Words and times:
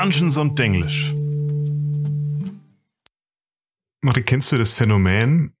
Dungeons 0.00 0.38
und 0.38 0.58
Denglisch. 0.58 1.12
Marie, 4.00 4.22
kennst 4.22 4.50
du 4.50 4.56
das 4.56 4.72
Phänomen, 4.72 5.52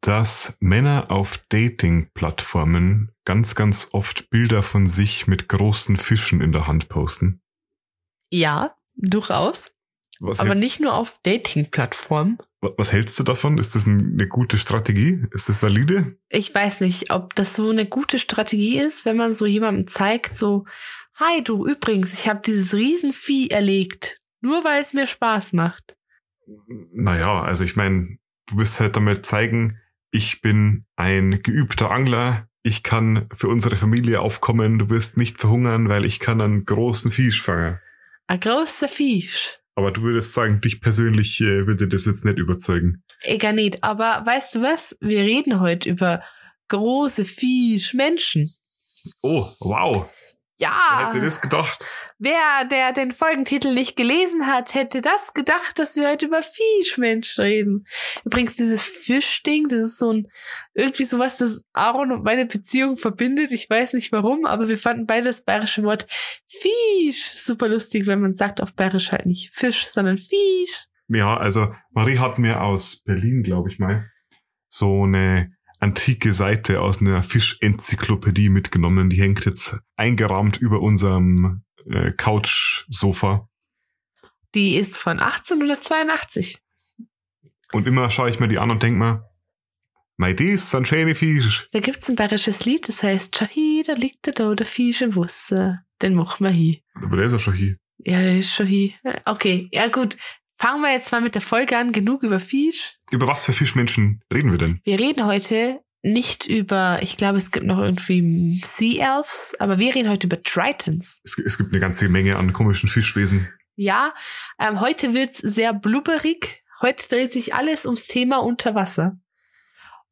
dass 0.00 0.56
Männer 0.58 1.12
auf 1.12 1.38
Dating-Plattformen 1.50 3.12
ganz, 3.24 3.54
ganz 3.54 3.90
oft 3.92 4.30
Bilder 4.30 4.64
von 4.64 4.88
sich 4.88 5.28
mit 5.28 5.48
großen 5.48 5.96
Fischen 5.96 6.40
in 6.40 6.50
der 6.50 6.66
Hand 6.66 6.88
posten? 6.88 7.40
Ja, 8.30 8.74
durchaus. 8.96 9.70
Was 10.18 10.40
Aber 10.40 10.56
nicht 10.56 10.80
nur 10.80 10.94
auf 10.94 11.20
Dating-Plattformen. 11.22 12.38
was 12.60 12.92
hältst 12.92 13.16
du 13.20 13.22
davon? 13.22 13.58
Ist 13.58 13.76
das 13.76 13.86
ein- 13.86 14.14
eine 14.14 14.26
gute 14.26 14.58
Strategie? 14.58 15.22
Ist 15.30 15.48
das 15.48 15.62
valide? 15.62 16.16
Ich 16.30 16.52
weiß 16.52 16.80
nicht, 16.80 17.12
ob 17.12 17.36
das 17.36 17.54
so 17.54 17.70
eine 17.70 17.86
gute 17.86 18.18
Strategie 18.18 18.78
ist, 18.80 19.04
wenn 19.04 19.16
man 19.16 19.34
so 19.34 19.46
jemandem 19.46 19.86
zeigt, 19.86 20.34
so, 20.34 20.64
hi 21.14 21.42
du, 21.42 21.66
übrigens, 21.66 22.12
ich 22.12 22.28
habe 22.28 22.42
dieses 22.44 22.74
Riesenvieh 22.74 23.48
erlegt. 23.48 24.20
Nur 24.40 24.62
weil 24.64 24.82
es 24.82 24.92
mir 24.92 25.06
Spaß 25.06 25.54
macht. 25.54 25.96
Naja, 26.92 27.42
also 27.42 27.64
ich 27.64 27.76
meine, 27.76 28.18
du 28.46 28.58
wirst 28.58 28.78
halt 28.78 28.96
damit 28.96 29.24
zeigen, 29.24 29.80
ich 30.10 30.42
bin 30.42 30.84
ein 30.96 31.42
geübter 31.42 31.90
Angler, 31.90 32.48
ich 32.62 32.82
kann 32.82 33.28
für 33.32 33.48
unsere 33.48 33.76
Familie 33.76 34.20
aufkommen, 34.20 34.78
du 34.78 34.90
wirst 34.90 35.16
nicht 35.16 35.40
verhungern, 35.40 35.88
weil 35.88 36.04
ich 36.04 36.20
kann 36.20 36.40
einen 36.40 36.64
großen 36.64 37.10
Fisch 37.10 37.40
fangen. 37.40 37.78
Ein 38.26 38.40
großer 38.40 38.88
Fisch. 38.88 39.58
Aber 39.74 39.90
du 39.90 40.02
würdest 40.02 40.34
sagen, 40.34 40.60
dich 40.60 40.80
persönlich 40.80 41.40
äh, 41.40 41.66
würde 41.66 41.88
das 41.88 42.04
jetzt 42.04 42.24
nicht 42.24 42.38
überzeugen. 42.38 43.02
Egal 43.22 43.54
nicht, 43.54 43.82
aber 43.82 44.22
weißt 44.24 44.54
du 44.54 44.62
was? 44.62 44.96
Wir 45.00 45.20
reden 45.20 45.60
heute 45.60 45.88
über 45.88 46.22
große 46.68 47.24
Fischmenschen. 47.24 48.54
Oh, 49.20 49.48
wow. 49.60 50.08
Wer 50.58 50.68
Ja, 50.68 51.08
hätte 51.08 51.20
das 51.20 51.40
gedacht? 51.40 51.84
wer, 52.18 52.64
der 52.70 52.92
den 52.92 53.12
Folgentitel 53.12 53.74
nicht 53.74 53.96
gelesen 53.96 54.46
hat, 54.46 54.74
hätte 54.74 55.00
das 55.00 55.34
gedacht, 55.34 55.78
dass 55.78 55.96
wir 55.96 56.08
heute 56.08 56.26
über 56.26 56.42
Fischmensch 56.42 57.38
reden. 57.38 57.86
Übrigens, 58.24 58.56
dieses 58.56 58.80
Fischding, 58.82 59.68
das 59.68 59.80
ist 59.80 59.98
so 59.98 60.12
ein, 60.12 60.28
irgendwie 60.74 61.04
sowas, 61.04 61.38
das 61.38 61.64
Aaron 61.72 62.12
und 62.12 62.24
meine 62.24 62.46
Beziehung 62.46 62.96
verbindet. 62.96 63.52
Ich 63.52 63.68
weiß 63.68 63.92
nicht 63.92 64.12
warum, 64.12 64.46
aber 64.46 64.68
wir 64.68 64.78
fanden 64.78 65.06
beide 65.06 65.26
das 65.26 65.44
bayerische 65.44 65.82
Wort 65.82 66.06
Fisch 66.46 67.34
super 67.34 67.68
lustig, 67.68 68.06
wenn 68.06 68.20
man 68.20 68.34
sagt 68.34 68.60
auf 68.60 68.74
bayerisch 68.74 69.12
halt 69.12 69.26
nicht 69.26 69.52
Fisch, 69.52 69.86
sondern 69.86 70.18
Fisch. 70.18 70.86
Ja, 71.08 71.36
also 71.36 71.74
Marie 71.90 72.18
hat 72.18 72.38
mir 72.38 72.62
aus 72.62 73.02
Berlin, 73.04 73.42
glaube 73.42 73.68
ich 73.70 73.78
mal, 73.78 74.10
so 74.68 75.02
eine 75.02 75.54
antike 75.84 76.32
Seite 76.32 76.80
aus 76.80 77.00
einer 77.00 77.22
Fischenzyklopädie 77.22 78.48
mitgenommen. 78.48 79.10
Die 79.10 79.20
hängt 79.20 79.44
jetzt 79.44 79.78
eingerahmt 79.96 80.56
über 80.56 80.80
unserem 80.80 81.62
äh, 81.86 82.10
Couch-Sofa. 82.12 83.48
Die 84.54 84.76
ist 84.76 84.96
von 84.96 85.20
1882. 85.20 86.58
Und 87.72 87.86
immer 87.86 88.10
schaue 88.10 88.30
ich 88.30 88.40
mir 88.40 88.48
die 88.48 88.58
an 88.58 88.70
und 88.70 88.82
denke 88.82 88.98
mir, 88.98 89.28
mei, 90.16 90.32
das 90.32 90.70
sind 90.70 90.88
schöne 90.88 91.14
Fisch. 91.14 91.68
Da 91.72 91.80
gibt's 91.80 92.08
ein 92.08 92.16
bayerisches 92.16 92.64
Lied, 92.64 92.88
das 92.88 93.02
heißt, 93.02 93.36
Schau 93.36 93.46
hi, 93.46 93.82
da 93.86 93.92
liegt 93.92 94.26
der 94.26 94.32
da, 94.32 94.54
der 94.54 94.66
Fisch 94.66 95.02
im 95.02 95.14
Wasser. 95.16 95.80
Den 96.00 96.14
machen 96.14 96.46
wir 96.46 96.52
hi. 96.52 96.82
Aber 96.94 97.16
der 97.16 97.26
ist 97.26 97.32
ja 97.32 97.38
schon 97.38 97.54
hier. 97.54 97.76
Ja, 97.98 98.20
der 98.20 98.38
ist 98.38 98.54
schon 98.54 98.68
hi. 98.68 98.94
Okay, 99.26 99.68
ja 99.70 99.88
gut. 99.88 100.16
Fangen 100.64 100.80
wir 100.80 100.92
jetzt 100.92 101.12
mal 101.12 101.20
mit 101.20 101.34
der 101.34 101.42
Folge 101.42 101.76
an. 101.76 101.92
Genug 101.92 102.22
über 102.22 102.40
Fisch. 102.40 102.96
Über 103.10 103.26
was 103.26 103.44
für 103.44 103.52
Fischmenschen 103.52 104.22
reden 104.32 104.50
wir 104.50 104.56
denn? 104.56 104.80
Wir 104.82 104.98
reden 104.98 105.26
heute 105.26 105.82
nicht 106.00 106.46
über, 106.46 107.00
ich 107.02 107.18
glaube, 107.18 107.36
es 107.36 107.50
gibt 107.50 107.66
noch 107.66 107.78
irgendwie 107.78 108.62
Sea 108.64 109.18
Elves, 109.18 109.54
aber 109.58 109.78
wir 109.78 109.94
reden 109.94 110.08
heute 110.08 110.26
über 110.26 110.42
Tritons. 110.42 111.20
Es, 111.22 111.36
es 111.36 111.58
gibt 111.58 111.72
eine 111.72 111.80
ganze 111.80 112.08
Menge 112.08 112.38
an 112.38 112.54
komischen 112.54 112.88
Fischwesen. 112.88 113.46
Ja, 113.76 114.14
ähm, 114.58 114.80
heute 114.80 115.12
wird's 115.12 115.36
sehr 115.36 115.74
blubberig. 115.74 116.62
Heute 116.80 117.08
dreht 117.10 117.34
sich 117.34 117.54
alles 117.54 117.84
ums 117.84 118.06
Thema 118.06 118.38
Unterwasser. 118.38 119.18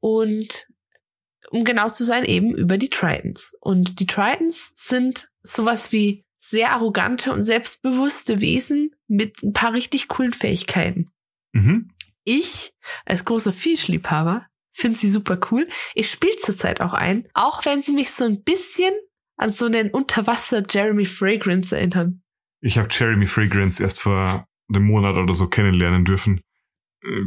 Und 0.00 0.68
um 1.50 1.64
genau 1.64 1.88
zu 1.88 2.04
sein, 2.04 2.26
eben 2.26 2.54
über 2.54 2.76
die 2.76 2.90
Tritons. 2.90 3.56
Und 3.62 4.00
die 4.00 4.06
Tritons 4.06 4.72
sind 4.74 5.30
sowas 5.42 5.92
wie 5.92 6.26
sehr 6.40 6.72
arrogante 6.72 7.32
und 7.32 7.42
selbstbewusste 7.42 8.42
Wesen 8.42 8.94
mit 9.12 9.42
ein 9.42 9.52
paar 9.52 9.72
richtig 9.72 10.08
coolen 10.08 10.32
Fähigkeiten. 10.32 11.10
Mhm. 11.52 11.90
Ich, 12.24 12.72
als 13.04 13.24
großer 13.24 13.52
Fischliebhaber, 13.52 14.46
finde 14.72 14.98
sie 14.98 15.10
super 15.10 15.38
cool. 15.50 15.68
Ich 15.94 16.08
spiele 16.08 16.36
zurzeit 16.36 16.80
auch 16.80 16.94
ein, 16.94 17.28
auch 17.34 17.64
wenn 17.64 17.82
sie 17.82 17.92
mich 17.92 18.10
so 18.10 18.24
ein 18.24 18.42
bisschen 18.42 18.92
an 19.36 19.52
so 19.52 19.66
einen 19.66 19.90
Unterwasser 19.90 20.64
Jeremy 20.68 21.04
Fragrance 21.04 21.76
erinnern. 21.76 22.22
Ich 22.62 22.78
habe 22.78 22.88
Jeremy 22.90 23.26
Fragrance 23.26 23.82
erst 23.82 24.00
vor 24.00 24.46
einem 24.68 24.84
Monat 24.84 25.16
oder 25.16 25.34
so 25.34 25.48
kennenlernen 25.48 26.04
dürfen. 26.04 26.40
Äh, 27.04 27.24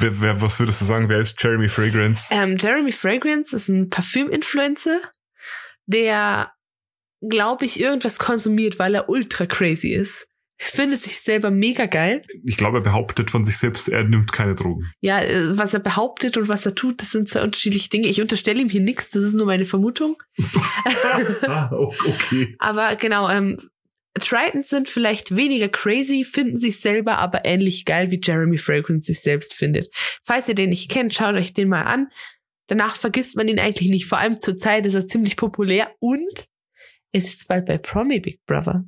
wer, 0.00 0.20
wer, 0.20 0.40
was 0.40 0.58
würdest 0.58 0.80
du 0.80 0.86
sagen, 0.86 1.08
wer 1.08 1.18
ist 1.18 1.40
Jeremy 1.42 1.68
Fragrance? 1.68 2.28
Ähm, 2.30 2.56
Jeremy 2.58 2.92
Fragrance 2.92 3.54
ist 3.54 3.68
ein 3.68 3.90
Parfüm-Influencer, 3.90 5.00
der, 5.86 6.52
glaube 7.20 7.66
ich, 7.66 7.78
irgendwas 7.78 8.18
konsumiert, 8.18 8.78
weil 8.78 8.94
er 8.94 9.08
ultra 9.08 9.46
crazy 9.46 9.92
ist. 9.92 10.26
Findet 10.58 11.02
sich 11.02 11.20
selber 11.20 11.50
mega 11.50 11.86
geil. 11.86 12.24
Ich 12.44 12.56
glaube, 12.56 12.78
er 12.78 12.82
behauptet 12.82 13.30
von 13.30 13.44
sich 13.44 13.58
selbst, 13.58 13.88
er 13.88 14.04
nimmt 14.04 14.32
keine 14.32 14.54
Drogen. 14.54 14.92
Ja, 15.00 15.20
äh, 15.20 15.58
was 15.58 15.74
er 15.74 15.80
behauptet 15.80 16.36
und 16.36 16.48
was 16.48 16.64
er 16.64 16.74
tut, 16.74 17.02
das 17.02 17.10
sind 17.10 17.28
zwei 17.28 17.42
unterschiedliche 17.42 17.88
Dinge. 17.88 18.06
Ich 18.06 18.20
unterstelle 18.20 18.60
ihm 18.60 18.68
hier 18.68 18.80
nichts, 18.80 19.10
das 19.10 19.24
ist 19.24 19.34
nur 19.34 19.46
meine 19.46 19.64
Vermutung. 19.64 20.16
ah, 21.48 21.70
okay. 21.72 22.54
Aber 22.58 22.94
genau, 22.96 23.28
ähm, 23.28 23.58
Tritons 24.20 24.68
sind 24.68 24.88
vielleicht 24.88 25.36
weniger 25.36 25.68
crazy, 25.68 26.24
finden 26.24 26.58
sich 26.58 26.80
selber 26.80 27.18
aber 27.18 27.44
ähnlich 27.44 27.84
geil, 27.84 28.10
wie 28.10 28.20
Jeremy 28.22 28.58
Fragrance 28.58 29.06
sich 29.06 29.20
selbst 29.20 29.54
findet. 29.54 29.88
Falls 30.22 30.48
ihr 30.48 30.54
den 30.54 30.70
nicht 30.70 30.90
kennt, 30.90 31.14
schaut 31.14 31.34
euch 31.34 31.54
den 31.54 31.68
mal 31.68 31.82
an. 31.82 32.08
Danach 32.66 32.96
vergisst 32.96 33.36
man 33.36 33.48
ihn 33.48 33.58
eigentlich 33.58 33.90
nicht. 33.90 34.06
Vor 34.06 34.18
allem 34.18 34.38
zur 34.38 34.56
Zeit 34.56 34.86
ist 34.86 34.94
er 34.94 35.06
ziemlich 35.06 35.36
populär 35.36 35.90
und 35.98 36.48
ist 37.12 37.30
jetzt 37.30 37.48
bald 37.48 37.66
bei 37.66 37.78
Promi 37.78 38.20
Big 38.20 38.44
Brother. 38.46 38.84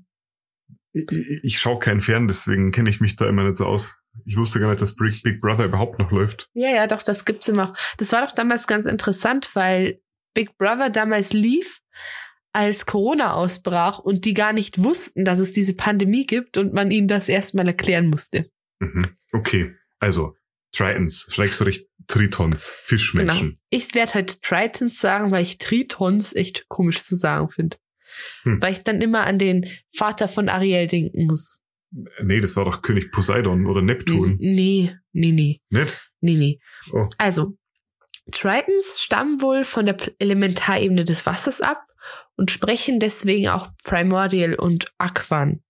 Ich, 0.94 1.40
ich, 1.42 1.58
schaue 1.58 1.78
keinen 1.78 2.00
Fern, 2.00 2.28
deswegen 2.28 2.70
kenne 2.70 2.88
ich 2.88 3.00
mich 3.00 3.16
da 3.16 3.28
immer 3.28 3.44
nicht 3.44 3.56
so 3.56 3.66
aus. 3.66 3.96
Ich 4.24 4.36
wusste 4.36 4.60
gar 4.60 4.70
nicht, 4.70 4.80
dass 4.80 4.94
Big 4.94 5.40
Brother 5.40 5.64
überhaupt 5.64 5.98
noch 5.98 6.12
läuft. 6.12 6.48
Ja, 6.54 6.70
ja, 6.70 6.86
doch, 6.86 7.02
das 7.02 7.24
gibt's 7.24 7.48
immer. 7.48 7.74
Das 7.98 8.12
war 8.12 8.24
doch 8.24 8.32
damals 8.32 8.66
ganz 8.66 8.86
interessant, 8.86 9.50
weil 9.54 10.00
Big 10.34 10.56
Brother 10.56 10.88
damals 10.88 11.32
lief, 11.32 11.80
als 12.52 12.86
Corona 12.86 13.34
ausbrach 13.34 13.98
und 13.98 14.24
die 14.24 14.34
gar 14.34 14.52
nicht 14.52 14.82
wussten, 14.82 15.24
dass 15.24 15.40
es 15.40 15.52
diese 15.52 15.74
Pandemie 15.74 16.24
gibt 16.24 16.56
und 16.56 16.72
man 16.72 16.92
ihnen 16.92 17.08
das 17.08 17.28
erstmal 17.28 17.66
erklären 17.66 18.06
musste. 18.06 18.48
Mhm. 18.78 19.08
Okay, 19.32 19.74
also 19.98 20.36
Tritons, 20.72 21.26
Schrägstrich 21.30 21.88
Tritons, 22.06 22.76
Fischmenschen. 22.82 23.48
Genau. 23.48 23.60
Ich 23.70 23.94
werde 23.94 24.14
heute 24.14 24.40
Tritons 24.40 25.00
sagen, 25.00 25.30
weil 25.30 25.42
ich 25.42 25.58
Tritons 25.58 26.34
echt 26.34 26.68
komisch 26.68 27.02
zu 27.02 27.16
sagen 27.16 27.48
finde. 27.48 27.76
Hm. 28.42 28.60
Weil 28.60 28.72
ich 28.72 28.84
dann 28.84 29.00
immer 29.00 29.26
an 29.26 29.38
den 29.38 29.68
Vater 29.92 30.28
von 30.28 30.48
Ariel 30.48 30.86
denken 30.86 31.26
muss. 31.26 31.62
Nee, 32.22 32.40
das 32.40 32.56
war 32.56 32.64
doch 32.64 32.82
König 32.82 33.12
Poseidon 33.12 33.66
oder 33.66 33.80
Neptun. 33.80 34.36
Nee, 34.40 34.96
nee, 35.12 35.30
nee, 35.30 35.60
Nicht? 35.70 36.10
nee, 36.20 36.34
nee. 36.34 36.58
Oh. 36.92 37.06
Also, 37.18 37.56
Tritons 38.32 39.00
stammen 39.00 39.40
wohl 39.40 39.64
von 39.64 39.86
der 39.86 39.96
Elementarebene 40.18 41.04
des 41.04 41.24
Wassers 41.26 41.60
ab 41.60 41.84
und 42.36 42.50
sprechen 42.50 42.98
deswegen 42.98 43.48
auch 43.48 43.70
Primordial 43.84 44.54
und 44.54 44.92
Aquan. 44.98 45.62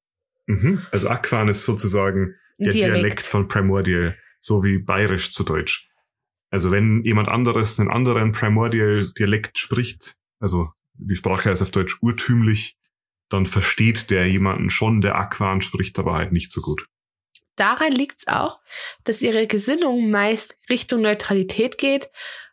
Mhm. 0.47 0.83
Also 0.93 1.09
Aquan 1.09 1.49
ist 1.49 1.65
sozusagen 1.65 2.35
der 2.59 2.73
Dialekt. 2.73 2.97
Dialekt. 2.97 3.25
von 3.25 3.49
Primordial, 3.49 4.17
so 4.41 4.63
wie 4.63 4.79
bayerisch 4.79 5.33
zu 5.33 5.43
Deutsch. 5.43 5.89
Also 6.51 6.71
wenn 6.71 7.03
jemand 7.03 7.29
anderes 7.29 7.81
einen 7.81 7.91
anderen 7.91 8.33
Primordial-Dialekt 8.33 9.59
spricht, 9.59 10.15
also 10.39 10.71
die 10.95 11.17
Sprache 11.17 11.51
heißt 11.51 11.63
auf 11.63 11.71
Deutsch 11.71 11.99
urtümlich, 12.01 12.77
dann 13.29 13.47
versteht 13.47 14.11
der 14.11 14.29
jemanden 14.29 14.71
schon, 14.71 15.01
der 15.01 15.17
Aquan 15.17 15.61
spricht, 15.61 15.99
aber 15.99 16.15
halt 16.15 16.33
nicht 16.33 16.51
so 16.51 16.61
gut. 16.61 16.87
Daran 17.57 17.93
liegt's 17.93 18.27
auch, 18.27 18.61
dass 19.05 19.23
ihre 19.23 19.47
Gesinnung 19.47 20.11
meist 20.11 20.57
Richtung 20.69 21.03
Neutralität 21.03 21.79
geht, 21.79 22.11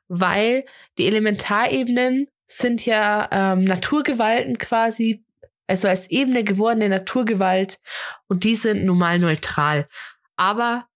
weil 0.07 0.65
die 0.97 1.07
Elementarebenen 1.07 2.27
sind 2.45 2.85
ja 2.85 3.27
ähm, 3.31 3.63
Naturgewalten 3.63 4.57
quasi, 4.57 5.23
also 5.67 5.87
als 5.87 6.11
Ebene 6.11 6.43
gewordene 6.43 6.89
Naturgewalt 6.89 7.79
und 8.27 8.43
die 8.43 8.55
sind 8.55 8.85
normal 8.85 9.19
neutral. 9.19 9.87
Aber 10.35 10.87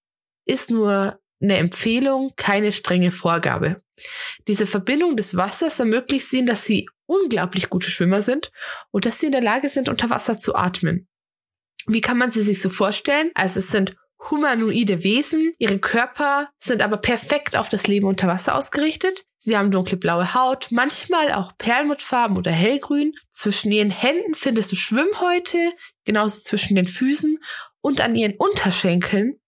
ist 0.46 0.70
nur 0.70 1.20
eine 1.42 1.58
Empfehlung, 1.58 2.34
keine 2.36 2.72
strenge 2.72 3.12
Vorgabe. 3.12 3.82
Diese 4.48 4.68
Verbindung 4.68 5.16
des 5.16 5.36
Wassers 5.36 5.80
ermöglicht 5.80 6.32
ihnen, 6.34 6.48
dass 6.48 6.66
sie 6.66 6.88
unglaublich 7.06 7.70
gute 7.70 7.90
Schwimmer 7.90 8.22
sind 8.22 8.52
und 8.92 9.06
dass 9.06 9.20
sie 9.20 9.28
in 9.28 9.32
der 9.32 9.42
Lage 9.42 9.70
sind, 9.70 9.90
unter 9.90 10.10
Wasser 10.10 10.38
zu 10.38 10.56
atmen. 10.56 11.08
Wie 11.88 12.02
kann 12.02 12.18
man 12.18 12.32
sie 12.32 12.42
sich 12.42 12.62
so 12.62 12.70
vorstellen? 12.70 13.32
Also 13.36 13.60
es 13.60 13.70
sind 13.70 13.96
humanoide 14.32 15.04
Wesen, 15.04 15.54
ihre 15.60 15.78
Körper 15.78 16.50
sind 16.58 16.82
aber 16.82 16.98
perfekt 16.98 17.56
auf 17.56 17.70
das 17.70 17.86
Leben 17.86 18.08
unter 18.08 18.28
Wasser 18.28 18.56
ausgerichtet. 18.56 19.26
Sie 19.38 19.56
haben 19.56 19.70
dunkle 19.70 19.98
blaue 19.98 20.34
Haut, 20.34 20.70
manchmal 20.72 21.32
auch 21.32 21.56
Perlmuttfarben 21.58 22.36
oder 22.38 22.52
hellgrün. 22.52 23.14
Zwischen 23.30 23.72
ihren 23.72 23.92
Händen 23.92 24.34
findest 24.34 24.72
du 24.72 24.76
Schwimmhäute, 24.76 25.74
genauso 26.06 26.42
zwischen 26.42 26.76
den 26.76 26.88
Füßen 26.88 27.38
Und 27.82 28.02
an 28.02 28.16
ihren 28.16 28.34
Unterschenkeln 28.36 29.40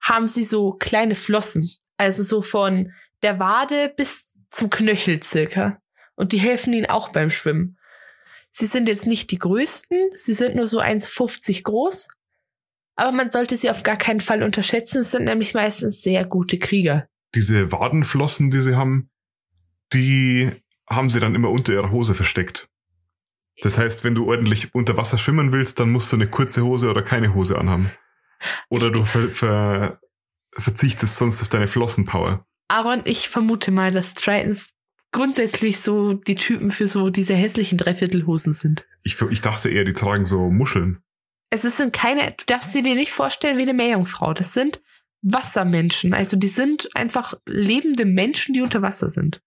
haben 0.00 0.28
sie 0.28 0.44
so 0.44 0.72
kleine 0.72 1.14
Flossen. 1.14 1.70
Also 1.96 2.22
so 2.22 2.42
von 2.42 2.92
der 3.22 3.38
Wade 3.38 3.92
bis 3.96 4.40
zum 4.48 4.70
Knöchel 4.70 5.22
circa. 5.22 5.80
Und 6.14 6.32
die 6.32 6.38
helfen 6.38 6.72
ihnen 6.72 6.86
auch 6.86 7.10
beim 7.10 7.30
Schwimmen. 7.30 7.78
Sie 8.50 8.66
sind 8.66 8.88
jetzt 8.88 9.06
nicht 9.06 9.30
die 9.30 9.38
größten, 9.38 10.10
sie 10.14 10.32
sind 10.32 10.56
nur 10.56 10.66
so 10.66 10.80
1,50 10.80 11.62
groß. 11.64 12.08
Aber 12.96 13.12
man 13.12 13.30
sollte 13.30 13.56
sie 13.56 13.70
auf 13.70 13.82
gar 13.82 13.96
keinen 13.96 14.20
Fall 14.20 14.42
unterschätzen. 14.42 14.98
Es 14.98 15.12
sind 15.12 15.24
nämlich 15.24 15.54
meistens 15.54 16.02
sehr 16.02 16.24
gute 16.24 16.58
Krieger. 16.58 17.06
Diese 17.34 17.70
Wadenflossen, 17.70 18.50
die 18.50 18.60
sie 18.60 18.74
haben, 18.74 19.10
die 19.92 20.50
haben 20.88 21.10
sie 21.10 21.20
dann 21.20 21.34
immer 21.34 21.50
unter 21.50 21.72
ihrer 21.72 21.92
Hose 21.92 22.14
versteckt. 22.14 22.68
Das 23.60 23.76
heißt, 23.78 24.02
wenn 24.04 24.14
du 24.14 24.28
ordentlich 24.28 24.74
unter 24.74 24.96
Wasser 24.96 25.18
schwimmen 25.18 25.52
willst, 25.52 25.78
dann 25.78 25.90
musst 25.90 26.12
du 26.12 26.16
eine 26.16 26.28
kurze 26.28 26.64
Hose 26.64 26.90
oder 26.90 27.02
keine 27.02 27.34
Hose 27.34 27.58
anhaben. 27.58 27.92
Oder 28.68 28.90
du 28.90 29.04
ver 29.04 29.28
ver 29.28 30.00
verzichtest 30.56 31.16
sonst 31.16 31.40
auf 31.42 31.48
deine 31.48 31.68
Flossenpower. 31.68 32.44
Aaron, 32.68 33.02
ich 33.04 33.28
vermute 33.28 33.70
mal, 33.70 33.92
dass 33.92 34.14
Tritons 34.14 34.74
grundsätzlich 35.12 35.80
so 35.80 36.14
die 36.14 36.34
Typen 36.34 36.70
für 36.70 36.86
so 36.86 37.10
diese 37.10 37.34
hässlichen 37.34 37.78
Dreiviertelhosen 37.78 38.52
sind. 38.52 38.86
Ich, 39.02 39.20
ich 39.22 39.40
dachte 39.40 39.70
eher, 39.70 39.84
die 39.84 39.92
tragen 39.92 40.24
so 40.24 40.50
Muscheln. 40.50 41.00
Es 41.50 41.62
sind 41.62 41.92
keine, 41.92 42.32
du 42.32 42.44
darfst 42.46 42.72
sie 42.72 42.82
dir 42.82 42.94
nicht 42.94 43.12
vorstellen 43.12 43.56
wie 43.56 43.62
eine 43.62 43.72
Meerjungfrau. 43.72 44.34
Das 44.34 44.52
sind 44.52 44.82
Wassermenschen. 45.22 46.12
Also 46.12 46.36
die 46.36 46.48
sind 46.48 46.94
einfach 46.94 47.34
lebende 47.46 48.04
Menschen, 48.04 48.52
die 48.52 48.60
unter 48.60 48.82
Wasser 48.82 49.08
sind. 49.08 49.42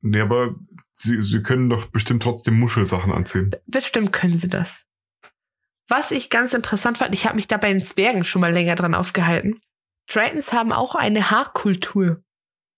Nee, 0.00 0.20
aber 0.20 0.56
sie, 0.94 1.20
sie 1.22 1.42
können 1.42 1.68
doch 1.68 1.86
bestimmt 1.86 2.22
trotzdem 2.22 2.58
Muschelsachen 2.58 3.12
anziehen. 3.12 3.50
Bestimmt 3.66 4.12
können 4.12 4.36
sie 4.36 4.48
das. 4.48 4.86
Was 5.94 6.10
ich 6.10 6.30
ganz 6.30 6.54
interessant 6.54 6.96
fand, 6.96 7.14
ich 7.14 7.26
habe 7.26 7.36
mich 7.36 7.48
da 7.48 7.58
bei 7.58 7.70
den 7.70 7.84
Zwergen 7.84 8.24
schon 8.24 8.40
mal 8.40 8.50
länger 8.50 8.76
dran 8.76 8.94
aufgehalten. 8.94 9.60
Tritons 10.06 10.54
haben 10.54 10.72
auch 10.72 10.94
eine 10.94 11.30
Haarkultur. 11.30 12.22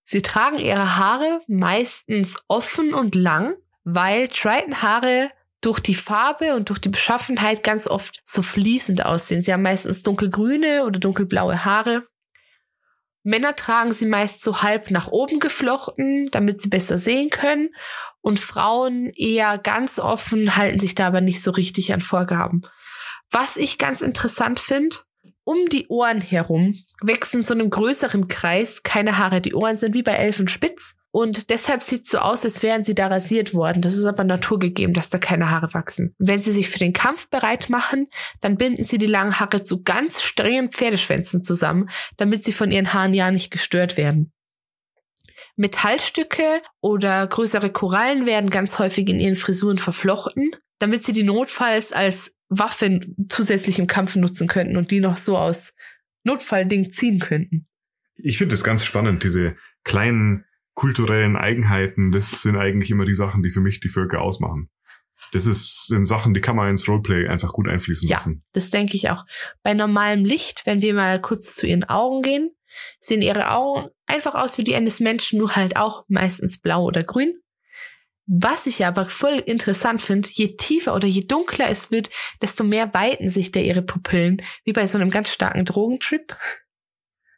Sie 0.03 0.21
tragen 0.21 0.59
ihre 0.59 0.97
Haare 0.97 1.39
meistens 1.47 2.43
offen 2.49 2.93
und 2.93 3.15
lang, 3.15 3.55
weil 3.85 4.27
Triton-Haare 4.27 5.31
durch 5.61 5.79
die 5.79 5.95
Farbe 5.95 6.55
und 6.55 6.67
durch 6.67 6.79
die 6.79 6.89
Beschaffenheit 6.89 7.63
ganz 7.63 7.87
oft 7.87 8.19
so 8.25 8.41
fließend 8.41 9.05
aussehen. 9.05 9.41
Sie 9.41 9.53
haben 9.53 9.63
meistens 9.63 10.03
dunkelgrüne 10.03 10.83
oder 10.83 10.99
dunkelblaue 10.99 11.63
Haare. 11.63 12.05
Männer 13.23 13.55
tragen 13.55 13.91
sie 13.91 14.07
meist 14.07 14.43
so 14.43 14.61
halb 14.61 14.91
nach 14.91 15.07
oben 15.07 15.39
geflochten, 15.39 16.27
damit 16.31 16.59
sie 16.59 16.67
besser 16.67 16.97
sehen 16.97 17.29
können. 17.29 17.69
Und 18.19 18.41
Frauen 18.41 19.09
eher 19.15 19.57
ganz 19.57 19.99
offen, 19.99 20.57
halten 20.57 20.81
sich 20.81 20.95
da 20.95 21.07
aber 21.07 21.21
nicht 21.21 21.41
so 21.41 21.51
richtig 21.51 21.93
an 21.93 22.01
Vorgaben. 22.01 22.63
Was 23.31 23.57
ich 23.57 23.77
ganz 23.77 24.01
interessant 24.01 24.59
finde, 24.59 24.97
um 25.43 25.69
die 25.69 25.87
Ohren 25.87 26.21
herum 26.21 26.75
wachsen 27.01 27.41
so 27.41 27.53
einem 27.53 27.69
größeren 27.69 28.27
Kreis 28.27 28.83
keine 28.83 29.17
Haare. 29.17 29.41
Die 29.41 29.53
Ohren 29.53 29.77
sind 29.77 29.93
wie 29.93 30.03
bei 30.03 30.13
Elfen 30.13 30.47
spitz 30.47 30.95
und 31.11 31.49
deshalb 31.49 31.81
sieht 31.81 32.03
es 32.03 32.09
so 32.09 32.17
aus, 32.17 32.43
als 32.43 32.61
wären 32.61 32.83
sie 32.83 32.95
da 32.95 33.07
rasiert 33.07 33.53
worden. 33.53 33.81
Das 33.81 33.95
ist 33.95 34.03
aber 34.05 34.23
naturgegeben, 34.23 34.93
dass 34.93 35.07
da 35.07 35.17
keine 35.17 35.49
Haare 35.49 35.73
wachsen. 35.73 36.13
Und 36.19 36.27
wenn 36.27 36.41
sie 36.41 36.51
sich 36.51 36.67
für 36.67 36.79
den 36.79 36.93
Kampf 36.93 37.29
bereit 37.29 37.69
machen, 37.69 38.07
dann 38.41 38.57
binden 38.57 38.83
sie 38.83 38.97
die 38.97 39.05
langen 39.05 39.39
Haare 39.39 39.63
zu 39.63 39.83
ganz 39.83 40.21
strengen 40.21 40.71
Pferdeschwänzen 40.71 41.43
zusammen, 41.43 41.89
damit 42.17 42.43
sie 42.43 42.51
von 42.51 42.71
ihren 42.71 42.91
Haaren 42.91 43.13
ja 43.13 43.31
nicht 43.31 43.51
gestört 43.51 43.95
werden. 43.97 44.33
Metallstücke 45.55 46.61
oder 46.81 47.25
größere 47.27 47.69
Korallen 47.69 48.25
werden 48.25 48.49
ganz 48.49 48.77
häufig 48.77 49.07
in 49.07 49.19
ihren 49.19 49.37
Frisuren 49.37 49.77
verflochten, 49.77 50.51
damit 50.79 51.03
sie 51.03 51.13
die 51.13 51.23
notfalls 51.23 51.93
als 51.93 52.35
Waffen 52.49 53.27
zusätzlich 53.29 53.79
im 53.79 53.87
Kampf 53.87 54.15
nutzen 54.15 54.47
könnten 54.47 54.77
und 54.77 54.91
die 54.91 54.99
noch 54.99 55.17
so 55.17 55.37
aus 55.37 55.73
Notfallding 56.23 56.89
ziehen 56.91 57.19
könnten. 57.19 57.67
Ich 58.15 58.37
finde 58.37 58.55
es 58.55 58.63
ganz 58.63 58.85
spannend, 58.85 59.23
diese 59.23 59.55
kleinen 59.83 60.45
kulturellen 60.73 61.37
Eigenheiten, 61.37 62.11
das 62.11 62.41
sind 62.41 62.57
eigentlich 62.57 62.91
immer 62.91 63.05
die 63.05 63.15
Sachen, 63.15 63.43
die 63.43 63.49
für 63.49 63.61
mich 63.61 63.79
die 63.79 63.89
Völker 63.89 64.21
ausmachen. 64.21 64.69
Das 65.31 65.45
ist, 65.45 65.87
sind 65.87 66.05
Sachen, 66.05 66.33
die 66.33 66.41
kann 66.41 66.55
man 66.55 66.69
ins 66.69 66.87
Roleplay 66.87 67.27
einfach 67.27 67.51
gut 67.51 67.67
einfließen 67.67 68.07
ja, 68.07 68.17
lassen. 68.17 68.43
Das 68.53 68.69
denke 68.69 68.95
ich 68.95 69.09
auch. 69.09 69.25
Bei 69.63 69.73
normalem 69.73 70.23
Licht, 70.23 70.65
wenn 70.65 70.81
wir 70.81 70.93
mal 70.93 71.19
kurz 71.19 71.55
zu 71.55 71.65
ihren 71.65 71.83
Augen 71.85 72.21
gehen, 72.21 72.51
sehen 72.99 73.21
ihre 73.21 73.51
Augen 73.51 73.89
einfach 74.05 74.35
aus 74.35 74.57
wie 74.57 74.63
die 74.63 74.75
eines 74.75 74.99
Menschen, 74.99 75.39
nur 75.39 75.55
halt 75.55 75.77
auch 75.77 76.03
meistens 76.07 76.59
blau 76.59 76.83
oder 76.83 77.03
grün. 77.03 77.33
Was 78.27 78.65
ich 78.65 78.85
aber 78.85 79.05
voll 79.05 79.43
interessant 79.45 80.01
finde, 80.01 80.29
je 80.31 80.55
tiefer 80.55 80.95
oder 80.95 81.07
je 81.07 81.25
dunkler 81.25 81.69
es 81.69 81.91
wird, 81.91 82.09
desto 82.41 82.63
mehr 82.63 82.93
weiten 82.93 83.29
sich 83.29 83.51
da 83.51 83.59
ihre 83.59 83.83
Pupillen, 83.83 84.41
wie 84.63 84.73
bei 84.73 84.87
so 84.87 84.97
einem 84.97 85.11
ganz 85.11 85.29
starken 85.29 85.63
Drogentrip. 85.63 86.35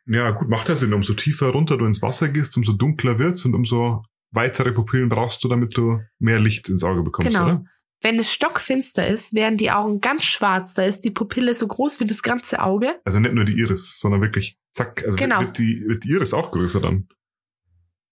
Ja, 0.06 0.32
gut, 0.32 0.48
macht 0.48 0.70
ja 0.70 0.76
Sinn. 0.76 0.94
Umso 0.94 1.14
tiefer 1.14 1.50
runter 1.50 1.78
du 1.78 1.86
ins 1.86 2.02
Wasser 2.02 2.30
gehst, 2.30 2.56
umso 2.56 2.72
dunkler 2.72 3.20
wird's 3.20 3.44
und 3.44 3.54
umso 3.54 4.02
weitere 4.32 4.72
Pupillen 4.72 5.10
brauchst 5.10 5.44
du, 5.44 5.50
damit 5.50 5.76
du 5.76 6.00
mehr 6.20 6.40
Licht 6.40 6.70
ins 6.70 6.84
Auge 6.84 7.04
bekommst, 7.04 7.32
genau. 7.32 7.44
oder? 7.44 7.66
Wenn 8.02 8.20
es 8.20 8.32
stockfinster 8.32 9.08
ist, 9.08 9.34
werden 9.34 9.58
die 9.58 9.72
Augen 9.72 10.00
ganz 10.00 10.24
schwarz. 10.24 10.76
Da 10.76 10.84
ist 10.84 11.02
die 11.02 11.10
Pupille 11.10 11.54
so 11.56 11.68
groß 11.68 12.00
wie 12.00 12.06
das 12.06 12.22
ganze 12.22 12.62
Auge. 12.62 13.00
Also 13.04 13.20
nicht 13.20 13.34
nur 13.34 13.44
die 13.44 13.58
Iris, 13.58 14.00
sondern 14.00 14.22
wirklich 14.22 14.58
zack. 14.72 15.04
Also 15.04 15.18
Genau. 15.18 15.40
wird, 15.40 15.58
die, 15.58 15.84
wird 15.88 16.04
die 16.04 16.12
Iris 16.12 16.34
auch 16.34 16.52
größer 16.52 16.80
dann. 16.80 17.08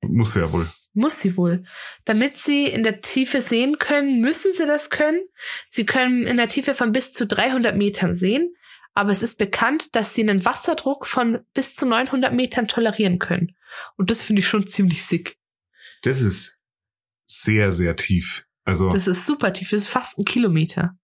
Muss 0.01 0.33
sie 0.33 0.39
ja 0.39 0.51
wohl. 0.51 0.67
Muss 0.93 1.19
sie 1.19 1.35
wohl. 1.35 1.65
Damit 2.05 2.37
sie 2.37 2.67
in 2.67 2.83
der 2.83 3.01
Tiefe 3.01 3.41
sehen 3.41 3.79
können, 3.79 4.21
müssen 4.21 4.53
sie 4.53 4.65
das 4.65 4.89
können. 4.89 5.21
Sie 5.69 5.85
können 5.85 6.25
in 6.25 6.37
der 6.37 6.47
Tiefe 6.47 6.73
von 6.73 6.91
bis 6.91 7.11
zu 7.11 7.27
300 7.27 7.75
Metern 7.75 8.15
sehen. 8.15 8.55
Aber 8.93 9.11
es 9.11 9.21
ist 9.21 9.37
bekannt, 9.37 9.95
dass 9.95 10.13
sie 10.13 10.21
einen 10.21 10.45
Wasserdruck 10.45 11.05
von 11.05 11.39
bis 11.53 11.75
zu 11.75 11.85
900 11.85 12.33
Metern 12.33 12.69
tolerieren 12.69 13.19
können. 13.19 13.55
Und 13.97 14.09
das 14.09 14.23
finde 14.23 14.39
ich 14.39 14.47
schon 14.47 14.67
ziemlich 14.67 15.03
sick. 15.03 15.37
Das 16.03 16.21
ist 16.21 16.57
sehr, 17.25 17.73
sehr 17.73 17.97
tief. 17.97 18.45
Also, 18.63 18.89
Das 18.89 19.07
ist 19.07 19.25
super 19.25 19.51
tief. 19.51 19.71
Das 19.71 19.83
ist 19.83 19.89
fast 19.89 20.17
ein 20.17 20.23
Kilometer. 20.25 20.97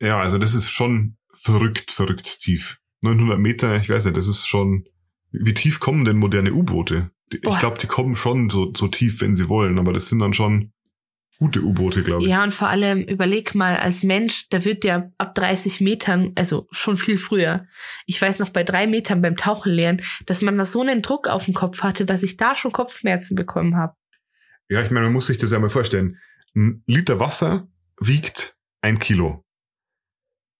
ja, 0.00 0.20
also 0.20 0.38
das 0.38 0.54
ist 0.54 0.70
schon 0.70 1.16
verrückt, 1.34 1.90
verrückt 1.90 2.40
tief. 2.40 2.78
900 3.02 3.38
Meter, 3.38 3.76
ich 3.76 3.88
weiß 3.90 4.04
nicht, 4.04 4.16
das 4.16 4.28
ist 4.28 4.46
schon, 4.46 4.88
wie 5.32 5.54
tief 5.54 5.80
kommen 5.80 6.04
denn 6.04 6.16
moderne 6.18 6.52
U-Boote? 6.52 7.10
Boah. 7.42 7.52
Ich 7.52 7.58
glaube, 7.58 7.78
die 7.78 7.86
kommen 7.86 8.16
schon 8.16 8.48
so, 8.48 8.72
so 8.74 8.88
tief, 8.88 9.20
wenn 9.20 9.34
sie 9.34 9.48
wollen, 9.48 9.78
aber 9.78 9.92
das 9.92 10.08
sind 10.08 10.18
dann 10.20 10.32
schon 10.32 10.72
gute 11.38 11.62
U-Boote, 11.62 12.02
glaube 12.02 12.24
ich. 12.24 12.30
Ja, 12.30 12.42
und 12.42 12.52
vor 12.52 12.68
allem 12.68 13.02
überleg 13.02 13.54
mal, 13.54 13.76
als 13.76 14.02
Mensch, 14.02 14.48
da 14.50 14.64
wird 14.64 14.84
ja 14.84 15.10
ab 15.18 15.34
30 15.34 15.80
Metern, 15.80 16.32
also 16.34 16.66
schon 16.70 16.96
viel 16.96 17.16
früher, 17.16 17.66
ich 18.06 18.20
weiß 18.20 18.40
noch 18.40 18.50
bei 18.50 18.64
drei 18.64 18.86
Metern 18.86 19.22
beim 19.22 19.36
Tauchen 19.36 19.72
lernen, 19.72 20.02
dass 20.26 20.42
man 20.42 20.58
da 20.58 20.64
so 20.64 20.80
einen 20.80 21.02
Druck 21.02 21.28
auf 21.28 21.44
den 21.44 21.54
Kopf 21.54 21.82
hatte, 21.82 22.04
dass 22.04 22.22
ich 22.22 22.36
da 22.36 22.56
schon 22.56 22.72
Kopfschmerzen 22.72 23.36
bekommen 23.36 23.76
habe. 23.76 23.94
Ja, 24.68 24.82
ich 24.82 24.90
meine, 24.90 25.06
man 25.06 25.12
muss 25.12 25.26
sich 25.26 25.38
das 25.38 25.52
ja 25.52 25.58
mal 25.58 25.70
vorstellen. 25.70 26.18
Ein 26.54 26.82
Liter 26.86 27.20
Wasser 27.20 27.68
wiegt 28.00 28.56
ein 28.82 28.98
Kilo. 28.98 29.44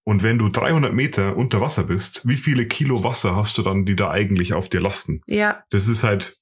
Und 0.04 0.22
wenn 0.22 0.38
du 0.38 0.48
300 0.48 0.94
Meter 0.94 1.36
unter 1.36 1.60
Wasser 1.60 1.84
bist, 1.84 2.26
wie 2.26 2.38
viele 2.38 2.66
Kilo 2.66 3.04
Wasser 3.04 3.36
hast 3.36 3.58
du 3.58 3.62
dann, 3.62 3.84
die 3.84 3.94
da 3.94 4.10
eigentlich 4.10 4.54
auf 4.54 4.70
dir 4.70 4.80
lasten? 4.80 5.20
Ja, 5.26 5.64
Das 5.70 5.86
ist 5.86 6.02
halt 6.02 6.38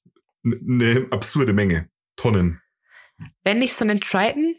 eine 0.47 1.07
absurde 1.11 1.53
Menge. 1.53 1.91
Tonnen. 2.17 2.63
wenn 3.45 3.61
ich 3.61 3.75
so 3.75 3.85
einen 3.85 4.01
Triton 4.01 4.57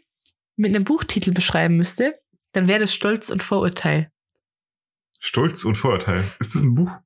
mit 0.56 0.74
einem 0.74 0.84
Buchtitel 0.84 1.32
beschreiben 1.32 1.76
müsste, 1.76 2.20
dann 2.52 2.68
wäre 2.68 2.80
das 2.80 2.94
Stolz 2.94 3.30
und 3.30 3.42
Vorurteil. 3.42 4.10
Stolz 5.20 5.64
und 5.64 5.76
Vorurteil. 5.76 6.32
Ist 6.38 6.54
das 6.54 6.62
ein 6.62 6.74
Buch? 6.74 6.96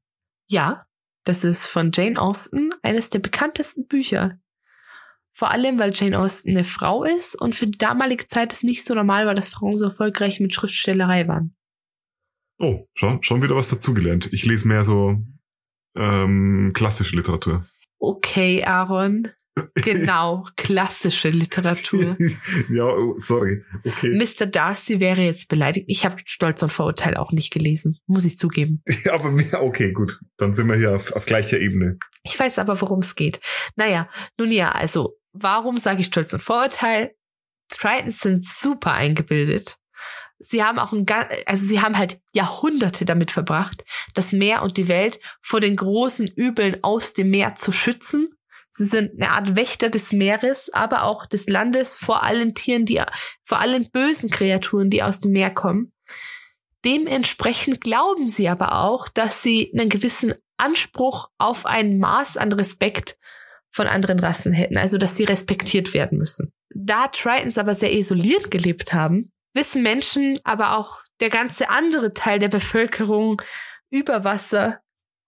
Ja, 0.48 0.84
das 1.24 1.44
ist 1.44 1.66
von 1.66 1.90
Jane 1.92 2.20
Austen 2.20 2.70
eines 2.82 3.10
der 3.10 3.20
bekanntesten 3.20 3.86
Bücher. 3.86 4.38
Vor 5.32 5.50
allem, 5.50 5.78
weil 5.78 5.92
Jane 5.94 6.18
Austen 6.18 6.50
eine 6.50 6.64
Frau 6.64 7.04
ist 7.04 7.40
und 7.40 7.54
für 7.54 7.66
die 7.66 7.78
damalige 7.78 8.26
Zeit 8.26 8.52
es 8.52 8.62
nicht 8.62 8.84
so 8.84 8.94
normal 8.94 9.26
war, 9.26 9.34
dass 9.34 9.48
Frauen 9.48 9.76
so 9.76 9.86
erfolgreich 9.86 10.40
mit 10.40 10.54
Schriftstellerei 10.54 11.26
waren. 11.26 11.56
Oh, 12.58 12.86
schon, 12.94 13.22
schon 13.22 13.42
wieder 13.42 13.56
was 13.56 13.70
dazugelernt. 13.70 14.32
Ich 14.32 14.44
lese 14.44 14.68
mehr 14.68 14.84
so 14.84 15.16
ähm, 15.96 16.72
klassische 16.74 17.16
Literatur. 17.16 17.66
Okay, 18.02 18.64
Aaron. 18.64 19.30
Genau, 19.76 20.46
klassische 20.56 21.28
Literatur. 21.28 22.16
ja, 22.70 22.84
oh, 22.84 23.14
sorry. 23.18 23.62
Okay. 23.86 24.18
Mr. 24.18 24.46
Darcy 24.46 24.98
wäre 24.98 25.22
jetzt 25.22 25.48
beleidigt. 25.48 25.86
Ich 25.88 26.04
habe 26.04 26.16
Stolz 26.24 26.62
und 26.64 26.72
Vorurteil 26.72 27.16
auch 27.16 27.30
nicht 27.30 27.52
gelesen, 27.52 28.00
muss 28.06 28.24
ich 28.24 28.38
zugeben. 28.38 28.82
Aber 29.12 29.32
okay, 29.60 29.92
gut. 29.92 30.18
Dann 30.36 30.52
sind 30.52 30.68
wir 30.68 30.76
hier 30.76 30.96
auf, 30.96 31.12
auf 31.12 31.26
gleicher 31.26 31.60
Ebene. 31.60 31.98
Ich 32.24 32.38
weiß 32.38 32.58
aber, 32.58 32.80
worum 32.80 33.00
es 33.00 33.14
geht. 33.14 33.40
Naja, 33.76 34.08
nun 34.36 34.50
ja, 34.50 34.72
also, 34.72 35.18
warum 35.32 35.76
sage 35.76 36.00
ich 36.00 36.06
Stolz 36.06 36.32
und 36.32 36.42
Vorurteil? 36.42 37.14
Tritons 37.68 38.20
sind 38.20 38.44
super 38.44 38.94
eingebildet. 38.94 39.76
Sie 40.44 40.64
haben 40.64 40.80
auch 40.80 40.92
ein, 40.92 41.06
also 41.46 41.64
sie 41.64 41.80
haben 41.80 41.96
halt 41.96 42.20
Jahrhunderte 42.34 43.04
damit 43.04 43.30
verbracht, 43.30 43.84
das 44.14 44.32
Meer 44.32 44.62
und 44.62 44.76
die 44.76 44.88
Welt 44.88 45.20
vor 45.40 45.60
den 45.60 45.76
großen 45.76 46.26
Übeln 46.26 46.82
aus 46.82 47.14
dem 47.14 47.30
Meer 47.30 47.54
zu 47.54 47.70
schützen. 47.70 48.30
Sie 48.68 48.86
sind 48.86 49.12
eine 49.20 49.30
Art 49.30 49.54
Wächter 49.54 49.88
des 49.88 50.12
Meeres, 50.12 50.72
aber 50.72 51.04
auch 51.04 51.26
des 51.26 51.46
Landes 51.48 51.96
vor 51.96 52.24
allen 52.24 52.54
Tieren, 52.54 52.86
die, 52.86 53.00
vor 53.44 53.60
allen 53.60 53.90
bösen 53.92 54.30
Kreaturen, 54.30 54.90
die 54.90 55.04
aus 55.04 55.20
dem 55.20 55.30
Meer 55.30 55.50
kommen. 55.50 55.92
Dementsprechend 56.84 57.80
glauben 57.80 58.28
sie 58.28 58.48
aber 58.48 58.82
auch, 58.82 59.08
dass 59.08 59.44
sie 59.44 59.72
einen 59.72 59.88
gewissen 59.88 60.34
Anspruch 60.56 61.28
auf 61.38 61.66
ein 61.66 61.98
Maß 61.98 62.36
an 62.36 62.52
Respekt 62.52 63.16
von 63.68 63.86
anderen 63.86 64.18
Rassen 64.18 64.52
hätten, 64.52 64.76
also 64.76 64.98
dass 64.98 65.14
sie 65.14 65.24
respektiert 65.24 65.94
werden 65.94 66.18
müssen. 66.18 66.52
Da 66.74 67.06
Tritons 67.06 67.58
aber 67.58 67.76
sehr 67.76 67.92
isoliert 67.92 68.50
gelebt 68.50 68.92
haben, 68.92 69.30
wissen 69.54 69.82
Menschen, 69.82 70.38
aber 70.44 70.76
auch 70.76 71.00
der 71.20 71.30
ganze 71.30 71.70
andere 71.70 72.14
Teil 72.14 72.38
der 72.38 72.48
Bevölkerung 72.48 73.40
über 73.90 74.24
Wasser 74.24 74.80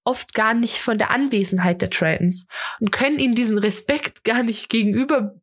oft 0.04 0.34
gar 0.34 0.54
nicht 0.54 0.78
von 0.78 0.98
der 0.98 1.10
Anwesenheit 1.10 1.80
der 1.82 1.90
Tritons 1.90 2.46
und 2.80 2.92
können 2.92 3.18
ihnen 3.18 3.34
diesen 3.34 3.58
Respekt 3.58 4.24
gar 4.24 4.42
nicht 4.42 4.68
gegenüber 4.68 5.34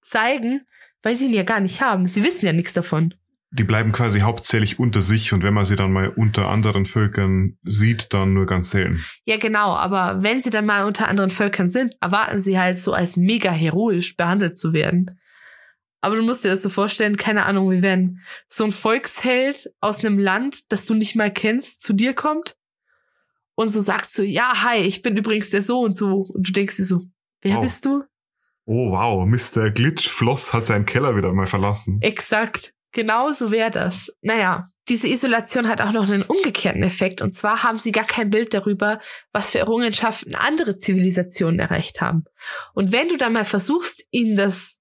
zeigen, 0.00 0.62
weil 1.02 1.16
sie 1.16 1.26
ihn 1.26 1.32
ja 1.32 1.44
gar 1.44 1.60
nicht 1.60 1.80
haben. 1.80 2.06
Sie 2.06 2.24
wissen 2.24 2.46
ja 2.46 2.52
nichts 2.52 2.72
davon. 2.72 3.14
Die 3.52 3.64
bleiben 3.64 3.90
quasi 3.90 4.20
hauptsächlich 4.20 4.78
unter 4.78 5.02
sich 5.02 5.32
und 5.32 5.42
wenn 5.42 5.54
man 5.54 5.64
sie 5.64 5.74
dann 5.74 5.92
mal 5.92 6.08
unter 6.08 6.48
anderen 6.48 6.86
Völkern 6.86 7.58
sieht, 7.64 8.14
dann 8.14 8.32
nur 8.32 8.46
ganz 8.46 8.70
selten. 8.70 9.04
Ja, 9.24 9.38
genau, 9.38 9.74
aber 9.74 10.22
wenn 10.22 10.40
sie 10.40 10.50
dann 10.50 10.66
mal 10.66 10.84
unter 10.84 11.08
anderen 11.08 11.30
Völkern 11.30 11.68
sind, 11.68 11.96
erwarten 12.00 12.38
sie 12.38 12.60
halt 12.60 12.78
so 12.78 12.92
als 12.92 13.16
mega 13.16 13.50
heroisch 13.50 14.16
behandelt 14.16 14.56
zu 14.56 14.72
werden. 14.72 15.19
Aber 16.00 16.16
du 16.16 16.22
musst 16.22 16.44
dir 16.44 16.50
das 16.50 16.62
so 16.62 16.70
vorstellen, 16.70 17.16
keine 17.16 17.46
Ahnung, 17.46 17.70
wie 17.70 17.82
wenn 17.82 18.20
so 18.48 18.64
ein 18.64 18.72
Volksheld 18.72 19.70
aus 19.80 20.04
einem 20.04 20.18
Land, 20.18 20.72
das 20.72 20.86
du 20.86 20.94
nicht 20.94 21.14
mal 21.16 21.32
kennst, 21.32 21.82
zu 21.82 21.92
dir 21.92 22.14
kommt 22.14 22.56
und 23.54 23.68
so 23.68 23.80
sagt 23.80 24.08
so, 24.08 24.22
ja, 24.22 24.62
hi, 24.62 24.78
ich 24.78 25.02
bin 25.02 25.16
übrigens 25.16 25.50
der 25.50 25.62
so 25.62 25.80
und 25.80 25.96
so. 25.96 26.28
Und 26.32 26.48
du 26.48 26.52
denkst 26.52 26.76
dir 26.76 26.84
so, 26.84 27.02
wer 27.42 27.56
Wow. 27.56 27.62
bist 27.62 27.84
du? 27.84 28.04
Oh 28.64 28.92
wow, 28.92 29.26
Mr. 29.26 29.70
Glitch 29.70 30.08
Floss 30.08 30.52
hat 30.52 30.64
seinen 30.64 30.86
Keller 30.86 31.16
wieder 31.16 31.32
mal 31.32 31.46
verlassen. 31.46 31.98
Exakt. 32.00 32.72
Genau 32.92 33.32
so 33.32 33.50
wäre 33.50 33.70
das. 33.70 34.12
Naja, 34.20 34.66
diese 34.88 35.08
Isolation 35.08 35.68
hat 35.68 35.80
auch 35.80 35.92
noch 35.92 36.08
einen 36.08 36.22
umgekehrten 36.22 36.82
Effekt. 36.82 37.22
Und 37.22 37.32
zwar 37.32 37.62
haben 37.62 37.78
sie 37.78 37.92
gar 37.92 38.04
kein 38.06 38.30
Bild 38.30 38.52
darüber, 38.54 39.00
was 39.32 39.50
für 39.50 39.58
Errungenschaften 39.58 40.34
andere 40.34 40.76
Zivilisationen 40.76 41.60
erreicht 41.60 42.00
haben. 42.00 42.24
Und 42.74 42.90
wenn 42.92 43.08
du 43.08 43.16
dann 43.16 43.32
mal 43.32 43.44
versuchst, 43.44 44.06
ihnen 44.10 44.36
das 44.36 44.79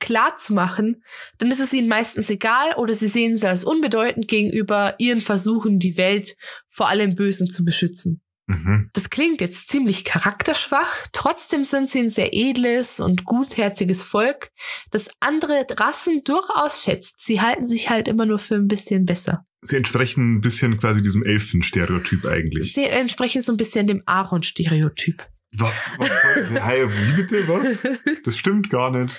klar 0.00 0.36
zu 0.36 0.52
machen, 0.52 1.02
dann 1.38 1.50
ist 1.50 1.60
es 1.60 1.72
ihnen 1.72 1.88
meistens 1.88 2.28
egal 2.30 2.74
oder 2.76 2.94
sie 2.94 3.06
sehen 3.06 3.34
es 3.34 3.44
als 3.44 3.64
unbedeutend 3.64 4.28
gegenüber 4.28 4.94
ihren 4.98 5.20
Versuchen, 5.20 5.78
die 5.78 5.96
Welt 5.96 6.36
vor 6.68 6.88
allem 6.88 7.14
Bösen 7.14 7.48
zu 7.48 7.64
beschützen. 7.64 8.20
Mhm. 8.48 8.90
Das 8.92 9.10
klingt 9.10 9.40
jetzt 9.40 9.68
ziemlich 9.68 10.04
charakterschwach, 10.04 11.06
trotzdem 11.12 11.64
sind 11.64 11.90
sie 11.90 12.00
ein 12.00 12.10
sehr 12.10 12.32
edles 12.32 13.00
und 13.00 13.24
gutherziges 13.24 14.02
Volk, 14.02 14.50
das 14.90 15.08
andere 15.18 15.66
Rassen 15.70 16.22
durchaus 16.22 16.84
schätzt. 16.84 17.24
Sie 17.24 17.40
halten 17.40 17.66
sich 17.66 17.90
halt 17.90 18.06
immer 18.06 18.24
nur 18.24 18.38
für 18.38 18.54
ein 18.54 18.68
bisschen 18.68 19.04
besser. 19.04 19.44
Sie 19.62 19.76
entsprechen 19.76 20.36
ein 20.36 20.40
bisschen 20.40 20.78
quasi 20.78 21.02
diesem 21.02 21.24
Elfenstereotyp 21.24 22.24
eigentlich. 22.24 22.72
Sie 22.72 22.84
entsprechen 22.84 23.42
so 23.42 23.52
ein 23.52 23.56
bisschen 23.56 23.88
dem 23.88 24.02
Aaron-Stereotyp. 24.06 25.26
Was? 25.52 25.94
Was 25.98 26.08
soll 26.08 26.60
hey, 26.60 26.86
wie 26.88 27.16
bitte? 27.16 27.48
Was? 27.48 27.86
Das 28.24 28.36
stimmt 28.36 28.70
gar 28.70 28.90
nicht. 28.90 29.18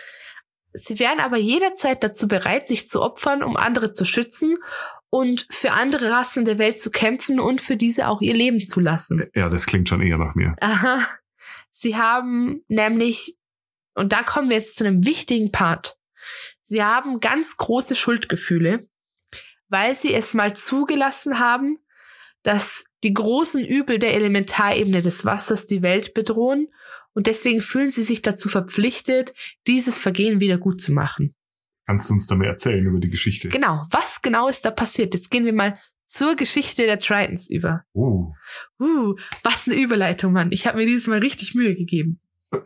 Sie 0.73 0.99
wären 0.99 1.19
aber 1.19 1.37
jederzeit 1.37 2.03
dazu 2.03 2.27
bereit, 2.27 2.67
sich 2.67 2.87
zu 2.87 3.01
opfern, 3.01 3.43
um 3.43 3.57
andere 3.57 3.93
zu 3.93 4.05
schützen 4.05 4.57
und 5.09 5.47
für 5.49 5.71
andere 5.71 6.11
Rassen 6.11 6.45
der 6.45 6.57
Welt 6.57 6.79
zu 6.79 6.91
kämpfen 6.91 7.39
und 7.39 7.61
für 7.61 7.77
diese 7.77 8.07
auch 8.07 8.21
ihr 8.21 8.33
Leben 8.33 8.65
zu 8.65 8.79
lassen. 8.79 9.29
Ja, 9.33 9.49
das 9.49 9.65
klingt 9.65 9.89
schon 9.89 10.01
eher 10.01 10.17
nach 10.17 10.35
mir. 10.35 10.55
Aha. 10.61 11.07
Sie 11.71 11.95
haben 11.95 12.63
nämlich, 12.67 13.37
und 13.93 14.11
da 14.11 14.23
kommen 14.23 14.49
wir 14.49 14.57
jetzt 14.57 14.77
zu 14.77 14.85
einem 14.85 15.05
wichtigen 15.05 15.51
Part, 15.51 15.97
sie 16.61 16.83
haben 16.83 17.19
ganz 17.19 17.57
große 17.57 17.95
Schuldgefühle, 17.95 18.87
weil 19.69 19.95
sie 19.95 20.13
es 20.13 20.33
mal 20.33 20.55
zugelassen 20.55 21.39
haben, 21.39 21.79
dass 22.43 22.85
die 23.03 23.13
großen 23.13 23.63
Übel 23.63 23.99
der 23.99 24.13
Elementarebene 24.13 25.01
des 25.01 25.25
Wassers 25.25 25.65
die 25.65 25.81
Welt 25.81 26.13
bedrohen 26.13 26.69
und 27.17 27.25
deswegen 27.25 27.61
fühlen 27.61 27.89
sie 27.89 28.03
sich 28.03 28.21
dazu 28.21 28.47
verpflichtet, 28.47 29.33
dieses 29.65 29.97
Vergehen 29.97 30.39
wieder 30.39 30.59
gut 30.59 30.79
zu 30.79 30.93
machen. 30.93 31.33
Kannst 31.87 32.11
du 32.11 32.13
uns 32.13 32.27
da 32.27 32.35
mehr 32.35 32.51
erzählen 32.51 32.85
über 32.85 32.99
die 32.99 33.09
Geschichte? 33.09 33.49
Genau, 33.49 33.87
was 33.89 34.21
genau 34.21 34.47
ist 34.47 34.65
da 34.65 34.69
passiert? 34.69 35.15
Jetzt 35.15 35.31
gehen 35.31 35.43
wir 35.43 35.53
mal 35.53 35.79
zur 36.05 36.35
Geschichte 36.35 36.83
der 36.83 36.99
Tritons 36.99 37.49
über. 37.49 37.83
Oh. 37.93 38.33
Uh, 38.79 39.15
was 39.41 39.67
eine 39.67 39.77
Überleitung, 39.77 40.31
Mann. 40.31 40.51
Ich 40.51 40.67
habe 40.67 40.77
mir 40.77 40.85
dieses 40.85 41.07
Mal 41.07 41.17
richtig 41.17 41.55
Mühe 41.55 41.73
gegeben. 41.73 42.19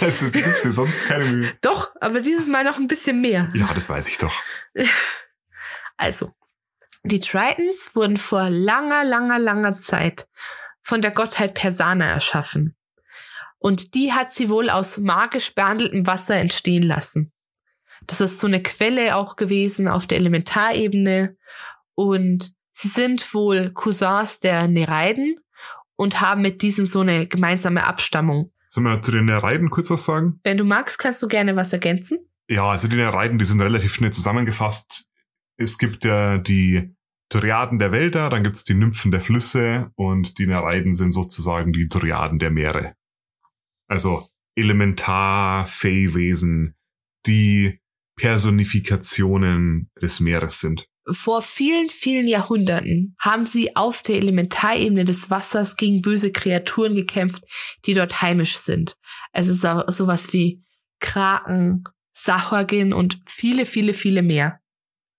Heißt 0.00 0.22
das, 0.22 0.30
du 0.30 0.42
gibst 0.42 0.64
dir 0.64 0.70
sonst 0.70 1.04
keine 1.06 1.24
Mühe? 1.24 1.52
Doch, 1.60 1.90
aber 2.00 2.20
dieses 2.20 2.46
Mal 2.46 2.62
noch 2.62 2.78
ein 2.78 2.86
bisschen 2.86 3.20
mehr. 3.20 3.50
Ja, 3.52 3.68
das 3.74 3.90
weiß 3.90 4.08
ich 4.08 4.18
doch. 4.18 4.32
Also, 5.96 6.30
die 7.02 7.18
Tritons 7.18 7.96
wurden 7.96 8.16
vor 8.16 8.48
langer, 8.48 9.02
langer, 9.02 9.40
langer 9.40 9.78
Zeit 9.80 10.28
von 10.82 11.02
der 11.02 11.10
Gottheit 11.10 11.54
Persana 11.54 12.06
erschaffen. 12.08 12.77
Und 13.58 13.94
die 13.94 14.12
hat 14.12 14.32
sie 14.32 14.48
wohl 14.48 14.70
aus 14.70 14.98
magisch 14.98 15.54
behandeltem 15.54 16.06
Wasser 16.06 16.36
entstehen 16.36 16.84
lassen. 16.84 17.32
Das 18.06 18.20
ist 18.20 18.38
so 18.38 18.46
eine 18.46 18.62
Quelle 18.62 19.16
auch 19.16 19.36
gewesen 19.36 19.88
auf 19.88 20.06
der 20.06 20.18
Elementarebene. 20.18 21.36
Und 21.94 22.52
sie 22.72 22.88
sind 22.88 23.34
wohl 23.34 23.72
Cousins 23.72 24.40
der 24.40 24.68
Nereiden 24.68 25.36
und 25.96 26.20
haben 26.20 26.42
mit 26.42 26.62
diesen 26.62 26.86
so 26.86 27.00
eine 27.00 27.26
gemeinsame 27.26 27.84
Abstammung. 27.84 28.52
Sollen 28.68 28.86
wir 28.86 29.02
zu 29.02 29.10
den 29.10 29.24
Nereiden 29.24 29.70
kurz 29.70 29.90
was 29.90 30.04
sagen? 30.04 30.40
Wenn 30.44 30.58
du 30.58 30.64
magst, 30.64 30.98
kannst 30.98 31.22
du 31.22 31.28
gerne 31.28 31.56
was 31.56 31.72
ergänzen. 31.72 32.18
Ja, 32.48 32.70
also 32.70 32.86
die 32.86 32.96
Nereiden, 32.96 33.38
die 33.38 33.44
sind 33.44 33.60
relativ 33.60 33.94
schnell 33.94 34.12
zusammengefasst. 34.12 35.06
Es 35.56 35.76
gibt 35.76 36.04
ja 36.04 36.38
die 36.38 36.94
Dryaden 37.30 37.78
der 37.78 37.92
Wälder, 37.92 38.30
dann 38.30 38.42
gibt's 38.42 38.64
die 38.64 38.74
Nymphen 38.74 39.10
der 39.10 39.20
Flüsse 39.20 39.90
und 39.96 40.38
die 40.38 40.46
Nereiden 40.46 40.94
sind 40.94 41.10
sozusagen 41.10 41.72
die 41.72 41.88
Dryaden 41.88 42.38
der 42.38 42.50
Meere. 42.50 42.94
Also 43.88 44.28
Elementar, 44.54 45.66
Feywesen, 45.66 46.74
die 47.26 47.80
Personifikationen 48.16 49.90
des 50.00 50.20
Meeres 50.20 50.60
sind. 50.60 50.86
Vor 51.10 51.40
vielen, 51.40 51.88
vielen 51.88 52.28
Jahrhunderten 52.28 53.14
haben 53.18 53.46
sie 53.46 53.74
auf 53.76 54.02
der 54.02 54.16
Elementarebene 54.16 55.04
des 55.06 55.30
Wassers 55.30 55.76
gegen 55.76 56.02
böse 56.02 56.32
Kreaturen 56.32 56.94
gekämpft, 56.94 57.44
die 57.86 57.94
dort 57.94 58.20
heimisch 58.20 58.56
sind. 58.58 58.96
Es 59.32 59.48
ist 59.48 59.62
so- 59.62 59.84
sowas 59.86 60.32
wie 60.34 60.62
Kraken, 61.00 61.84
Sahagin 62.14 62.92
und 62.92 63.20
viele, 63.24 63.64
viele, 63.64 63.94
viele 63.94 64.22
mehr. 64.22 64.60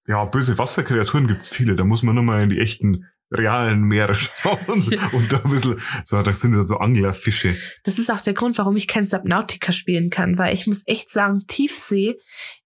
Ja, 0.05 0.25
böse 0.25 0.57
Wasserkreaturen 0.57 1.27
gibt's 1.27 1.49
viele. 1.49 1.75
Da 1.75 1.85
muss 1.85 2.03
man 2.03 2.13
nur 2.15 2.23
mal 2.23 2.43
in 2.43 2.49
die 2.49 2.59
echten 2.59 3.05
realen 3.31 3.81
Meere 3.83 4.15
schauen 4.15 4.59
und 5.11 5.31
da 5.31 5.41
ein 5.43 5.49
bisschen, 5.51 5.79
so, 6.03 6.21
das 6.21 6.41
sind 6.41 6.53
ja 6.53 6.63
so 6.63 6.77
Anglerfische. 6.77 7.55
Das 7.83 7.99
ist 7.99 8.09
auch 8.09 8.21
der 8.21 8.33
Grund, 8.33 8.57
warum 8.57 8.75
ich 8.75 8.87
kein 8.87 9.05
Subnautica 9.05 9.71
spielen 9.71 10.09
kann, 10.09 10.37
weil 10.37 10.53
ich 10.53 10.65
muss 10.67 10.83
echt 10.87 11.09
sagen, 11.09 11.43
Tiefsee 11.47 12.15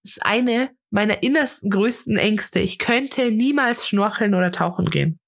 ist 0.04 0.26
eine 0.26 0.72
meiner 0.90 1.24
innersten, 1.24 1.70
größten 1.70 2.18
Ängste. 2.18 2.60
Ich 2.60 2.78
könnte 2.80 3.32
niemals 3.32 3.88
schnorcheln 3.88 4.36
oder 4.36 4.52
tauchen 4.52 4.86
gehen. 4.90 5.20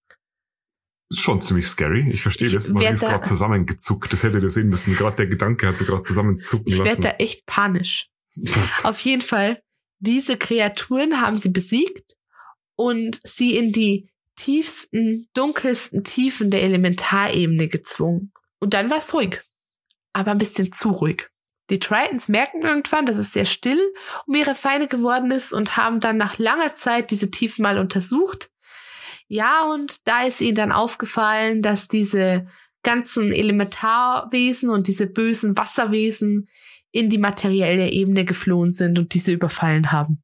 Ist 1.09 1.19
schon 1.19 1.41
ziemlich 1.41 1.67
scary. 1.67 2.09
Ich 2.11 2.21
verstehe 2.21 2.47
Ich 2.47 2.53
das. 2.53 2.67
Man 2.69 2.83
ist 2.83 3.03
da- 3.03 3.09
gerade 3.09 3.27
zusammengezuckt. 3.27 4.11
Das 4.13 4.23
hätte 4.23 4.39
ihr 4.39 4.49
sehen 4.49 4.69
müssen. 4.69 4.95
Gerade 4.95 5.17
der 5.17 5.27
Gedanke 5.27 5.67
hat 5.67 5.77
sie 5.77 5.85
gerade 5.85 6.01
zusammenzucken 6.01 6.67
Ich 6.67 6.77
werde 6.77 6.89
lassen. 6.89 7.01
da 7.03 7.09
echt 7.19 7.45
panisch. 7.45 8.07
Auf 8.83 8.99
jeden 9.01 9.21
Fall, 9.21 9.61
diese 9.99 10.35
Kreaturen 10.37 11.21
haben 11.21 11.37
sie 11.37 11.49
besiegt 11.49 12.15
und 12.75 13.19
sie 13.23 13.55
in 13.55 13.71
die 13.71 14.09
tiefsten, 14.35 15.27
dunkelsten 15.33 16.03
Tiefen 16.03 16.51
der 16.51 16.63
Elementarebene 16.63 17.67
gezwungen. 17.67 18.31
Und 18.59 18.73
dann 18.73 18.89
war 18.89 18.97
es 18.97 19.13
ruhig. 19.13 19.41
Aber 20.13 20.31
ein 20.31 20.37
bisschen 20.37 20.71
zu 20.71 20.91
ruhig. 20.91 21.29
Die 21.69 21.79
Tritons 21.79 22.29
merken 22.29 22.61
irgendwann, 22.61 23.05
dass 23.05 23.17
es 23.17 23.33
sehr 23.33 23.45
still 23.45 23.81
um 24.27 24.35
ihre 24.35 24.55
Feinde 24.55 24.87
geworden 24.87 25.31
ist 25.31 25.51
und 25.51 25.77
haben 25.77 25.99
dann 25.99 26.17
nach 26.17 26.37
langer 26.37 26.75
Zeit 26.75 27.11
diese 27.11 27.31
Tiefen 27.31 27.63
mal 27.63 27.79
untersucht. 27.79 28.51
Ja, 29.27 29.63
und 29.63 30.07
da 30.07 30.23
ist 30.23 30.41
ihnen 30.41 30.55
dann 30.55 30.71
aufgefallen, 30.71 31.63
dass 31.63 31.87
diese 31.87 32.47
ganzen 32.83 33.31
Elementarwesen 33.31 34.69
und 34.69 34.85
diese 34.87 35.07
bösen 35.07 35.57
Wasserwesen 35.57 36.47
in 36.91 37.09
die 37.09 37.17
materielle 37.17 37.89
Ebene 37.89 38.25
geflohen 38.25 38.71
sind 38.71 38.99
und 38.99 39.15
diese 39.15 39.31
überfallen 39.31 39.91
haben. 39.91 40.23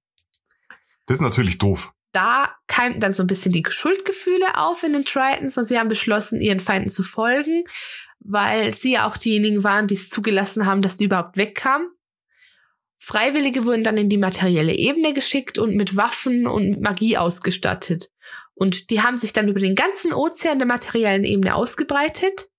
Das 1.08 1.18
ist 1.18 1.24
natürlich 1.24 1.58
doof. 1.58 1.92
Da 2.12 2.56
keimten 2.68 3.00
dann 3.00 3.14
so 3.14 3.24
ein 3.24 3.28
bisschen 3.28 3.52
die 3.52 3.64
Schuldgefühle 3.68 4.58
auf 4.58 4.84
in 4.84 4.94
den 4.94 5.06
Tritons 5.06 5.58
und 5.58 5.66
sie 5.66 5.80
haben 5.80 5.88
beschlossen, 5.88 6.42
ihren 6.42 6.60
Feinden 6.60 6.90
zu 6.90 7.04
folgen, 7.04 7.64
weil 8.20 8.74
sie 8.74 8.94
ja 8.94 9.08
auch 9.08 9.18
diejenigen 9.18 9.64
waren, 9.64 9.88
die 9.88 9.96
es 9.96 10.10
zugelassen 10.10 10.66
haben, 10.66 10.82
dass 10.82 10.98
die 10.98 11.06
überhaupt 11.06 11.38
wegkamen. 11.38 11.90
Freiwillige 13.00 13.66
wurden 13.66 13.84
dann 13.84 13.98
in 13.98 14.10
die 14.10 14.18
materielle 14.18 14.76
Ebene 14.76 15.14
geschickt 15.14 15.58
und 15.58 15.76
mit 15.76 15.96
Waffen 15.96 16.46
und 16.46 16.82
Magie 16.82 17.18
ausgestattet. 17.18 18.12
Und 18.54 18.92
die 18.92 19.02
haben 19.02 19.18
sich 19.18 19.34
dann 19.34 19.48
über 19.48 19.60
den 19.60 19.74
ganzen 19.74 20.14
Ozean 20.14 20.60
der 20.60 20.68
materiellen 20.68 21.24
Ebene 21.24 21.56
ausgebreitet 21.56 22.50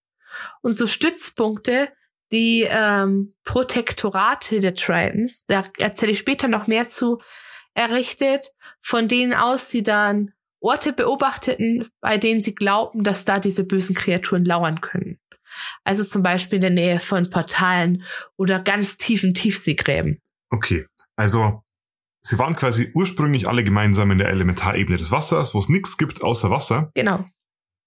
und 0.63 0.73
so 0.73 0.87
Stützpunkte, 0.87 1.91
die 2.33 2.67
ähm, 2.69 3.35
Protektorate 3.45 4.61
der 4.61 4.75
Tritons, 4.75 5.45
da 5.47 5.65
erzähle 5.79 6.13
ich 6.13 6.19
später 6.19 6.49
noch 6.49 6.67
mehr 6.67 6.89
zu, 6.89 7.19
errichtet, 7.75 8.51
von 8.83 9.09
denen 9.09 9.35
aus 9.35 9.71
sie 9.71 9.83
dann 9.83 10.33
Orte 10.61 10.93
beobachteten, 10.93 11.89
bei 12.01 12.19
denen 12.19 12.43
sie 12.43 12.55
glaubten, 12.55 13.03
dass 13.03 13.25
da 13.25 13.39
diese 13.39 13.65
bösen 13.65 13.95
Kreaturen 13.95 14.45
lauern 14.45 14.81
können. 14.81 15.19
Also 15.85 16.05
zum 16.05 16.23
Beispiel 16.23 16.57
in 16.57 16.63
der 16.63 16.71
Nähe 16.71 17.01
von 17.01 17.31
Portalen 17.31 18.05
oder 18.37 18.61
ganz 18.61 18.97
tiefen 18.97 19.35
Tiefseegräben. 19.35 20.19
Okay, 20.51 20.87
also 21.17 21.63
sie 22.23 22.39
waren 22.39 22.57
quasi 22.57 22.91
ursprünglich 22.95 23.49
alle 23.49 23.65
gemeinsam 23.65 24.11
in 24.11 24.19
der 24.19 24.29
Elementarebene 24.29 24.97
des 24.97 25.11
Wassers, 25.11 25.55
wo 25.55 25.59
es 25.59 25.69
nichts 25.69 25.99
gibt 25.99 26.23
außer 26.23 26.51
Wasser. 26.51 26.91
Genau. 26.95 27.25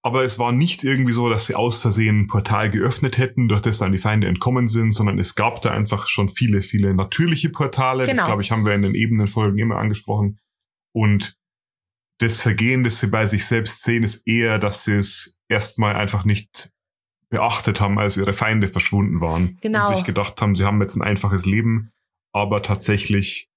Aber 0.03 0.23
es 0.23 0.37
war 0.37 0.51
nicht 0.51 0.83
irgendwie 0.83 1.13
so, 1.13 1.29
dass 1.29 1.47
sie 1.47 1.55
aus 1.55 1.79
Versehen 1.79 2.21
ein 2.21 2.27
Portal 2.27 2.69
geöffnet 2.69 3.17
hätten, 3.17 3.47
durch 3.47 3.61
das 3.61 3.79
dann 3.79 3.91
die 3.91 3.97
Feinde 3.97 4.27
entkommen 4.27 4.67
sind, 4.67 4.91
sondern 4.91 5.17
es 5.17 5.33
gab 5.33 5.63
da 5.63 5.71
einfach 5.71 6.07
schon 6.07 6.29
viele, 6.29 6.61
viele 6.61 6.93
natürliche 6.93 7.49
Portale. 7.49 8.03
Genau. 8.03 8.17
Das, 8.17 8.25
glaube 8.25 8.43
ich, 8.43 8.51
haben 8.51 8.67
wir 8.67 8.75
in 8.75 8.83
den 8.83 8.93
Ebenenfolgen 8.93 9.57
immer 9.57 9.77
angesprochen. 9.77 10.37
Und 10.95 11.37
das 12.19 12.39
Vergehen, 12.39 12.85
das 12.85 13.01
sie 13.01 13.07
bei 13.07 13.25
sich 13.25 13.45
selbst 13.45 13.83
sehen, 13.83 14.03
ist 14.03 14.25
eher, 14.25 14.59
dass 14.59 14.85
sie 14.85 14.93
es 14.93 15.37
erstmal 15.49 15.97
einfach 15.97 16.23
nicht 16.23 16.71
beachtet 17.29 17.81
haben, 17.81 17.99
als 17.99 18.15
ihre 18.15 18.31
Feinde 18.31 18.69
verschwunden 18.69 19.19
waren. 19.19 19.57
Genau. 19.59 19.79
Und 19.79 19.93
sich 19.93 20.05
gedacht 20.05 20.41
haben, 20.41 20.55
sie 20.55 20.63
haben 20.63 20.79
jetzt 20.79 20.95
ein 20.95 21.01
einfaches 21.01 21.45
Leben, 21.45 21.91
aber 22.31 22.61
tatsächlich 22.61 23.49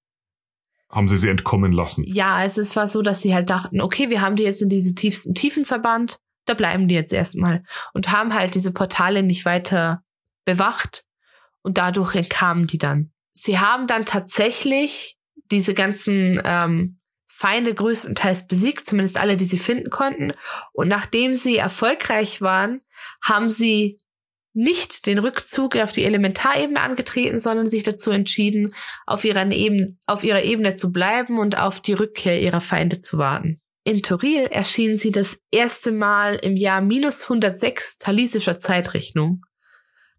haben 0.90 1.06
sie 1.06 1.16
sie 1.16 1.28
entkommen 1.28 1.70
lassen. 1.70 2.02
Ja, 2.08 2.34
also 2.34 2.60
es 2.60 2.74
war 2.74 2.88
so, 2.88 3.02
dass 3.02 3.22
sie 3.22 3.34
halt 3.34 3.50
dachten, 3.50 3.80
okay, 3.80 4.10
wir 4.10 4.20
haben 4.20 4.34
die 4.34 4.42
jetzt 4.42 4.62
in 4.62 4.68
diese 4.68 4.96
tiefsten 4.96 5.32
Tiefen 5.34 5.64
verbannt, 5.64 6.18
da 6.44 6.54
bleiben 6.54 6.88
die 6.88 6.94
jetzt 6.96 7.12
erstmal. 7.12 7.62
Und 7.92 8.10
haben 8.10 8.34
halt 8.34 8.56
diese 8.56 8.72
Portale 8.72 9.22
nicht 9.22 9.44
weiter 9.44 10.02
bewacht 10.44 11.04
und 11.62 11.78
dadurch 11.78 12.16
entkamen 12.16 12.66
die 12.66 12.78
dann. 12.78 13.12
Sie 13.34 13.60
haben 13.60 13.86
dann 13.86 14.06
tatsächlich 14.06 15.18
diese 15.52 15.74
ganzen 15.74 16.40
ähm, 16.44 16.97
Feinde 17.38 17.72
größtenteils 17.72 18.48
besiegt, 18.48 18.84
zumindest 18.84 19.16
alle, 19.16 19.36
die 19.36 19.44
sie 19.44 19.60
finden 19.60 19.90
konnten. 19.90 20.32
Und 20.72 20.88
nachdem 20.88 21.36
sie 21.36 21.56
erfolgreich 21.56 22.42
waren, 22.42 22.80
haben 23.22 23.48
sie 23.48 23.96
nicht 24.54 25.06
den 25.06 25.20
Rückzug 25.20 25.76
auf 25.76 25.92
die 25.92 26.04
Elementarebene 26.04 26.80
angetreten, 26.80 27.38
sondern 27.38 27.70
sich 27.70 27.84
dazu 27.84 28.10
entschieden, 28.10 28.74
auf 29.06 29.24
ihrer, 29.24 29.48
Ebene, 29.52 29.96
auf 30.06 30.24
ihrer 30.24 30.42
Ebene 30.42 30.74
zu 30.74 30.90
bleiben 30.90 31.38
und 31.38 31.56
auf 31.56 31.80
die 31.80 31.92
Rückkehr 31.92 32.40
ihrer 32.42 32.60
Feinde 32.60 32.98
zu 32.98 33.18
warten. 33.18 33.60
In 33.84 34.02
Toril 34.02 34.48
erschienen 34.50 34.98
sie 34.98 35.12
das 35.12 35.38
erste 35.52 35.92
Mal 35.92 36.40
im 36.42 36.56
Jahr 36.56 36.80
minus 36.80 37.22
106 37.22 37.98
talisischer 37.98 38.58
Zeitrechnung. 38.58 39.42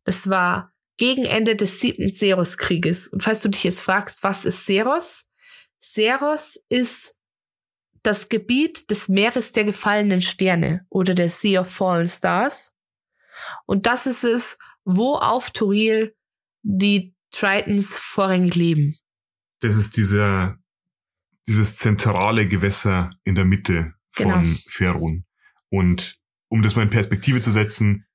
Das 0.05 0.29
war 0.29 0.71
gegen 0.95 1.25
Ende 1.25 1.57
des 1.57 1.81
siebten 1.81 2.13
Seros-Krieges. 2.13 3.09
Und 3.09 3.23
falls 3.23 3.41
du 3.41 3.49
dich 3.49 3.65
jetzt 3.65 3.81
fragst, 3.81 4.23
was 4.23 4.45
ist 4.45 4.65
Seros? 4.65 5.28
Seros 5.79 6.59
ist 6.69 7.15
das 8.03 8.29
Gebiet 8.29 8.89
des 8.89 9.09
Meeres 9.09 9.51
der 9.51 9.63
gefallenen 9.63 10.21
Sterne 10.21 10.86
oder 10.89 11.13
der 11.15 11.29
Sea 11.29 11.62
of 11.62 11.71
Fallen 11.71 12.07
Stars. 12.07 12.75
Und 13.65 13.86
das 13.86 14.05
ist 14.05 14.24
es, 14.24 14.57
wo 14.83 15.15
auf 15.15 15.51
Toril 15.51 16.15
die 16.62 17.15
Tritons 17.31 17.95
vorrangig 17.98 18.55
leben. 18.55 18.98
Das 19.62 19.75
ist 19.75 19.98
dieser, 19.98 20.57
dieses 21.48 21.77
zentrale 21.77 22.48
Gewässer 22.48 23.12
in 23.24 23.36
der 23.36 23.45
Mitte 23.45 23.93
von 24.12 24.43
Genau. 24.43 24.57
Ferun. 24.67 25.25
Und 25.69 26.17
um 26.50 26.62
das 26.62 26.75
mal 26.75 26.83
in 26.83 26.89
Perspektive 26.89 27.41
zu 27.41 27.51
setzen, 27.51 28.05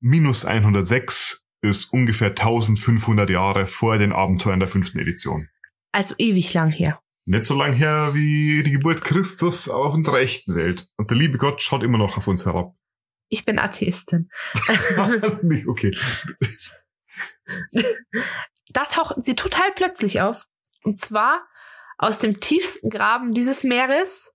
minus 0.00 0.44
106 0.44 1.44
ist 1.62 1.92
ungefähr 1.92 2.28
1500 2.28 3.30
Jahre 3.30 3.66
vor 3.66 3.96
den 3.98 4.12
Abenteuern 4.12 4.58
der 4.58 4.68
fünften 4.68 4.98
Edition. 4.98 5.48
Also 5.92 6.14
ewig 6.18 6.52
lang 6.52 6.70
her. 6.70 7.00
Nicht 7.26 7.44
so 7.44 7.54
lang 7.54 7.72
her 7.72 8.10
wie 8.12 8.62
die 8.62 8.72
Geburt 8.72 9.02
Christus 9.02 9.68
auf 9.68 9.94
unserer 9.94 10.20
echten 10.20 10.54
Welt. 10.54 10.88
Und 10.96 11.10
der 11.10 11.16
liebe 11.16 11.38
Gott 11.38 11.62
schaut 11.62 11.82
immer 11.82 11.98
noch 11.98 12.18
auf 12.18 12.28
uns 12.28 12.44
herab. 12.44 12.74
Ich 13.28 13.44
bin 13.44 13.58
Atheistin. 13.58 14.30
nee, 15.42 15.64
okay. 15.66 15.96
Da 18.68 18.84
tauchten 18.84 19.22
sie 19.22 19.34
total 19.34 19.72
plötzlich 19.74 20.20
auf. 20.20 20.46
Und 20.82 20.98
zwar 20.98 21.46
aus 21.96 22.18
dem 22.18 22.40
tiefsten 22.40 22.90
Graben 22.90 23.32
dieses 23.32 23.64
Meeres, 23.64 24.34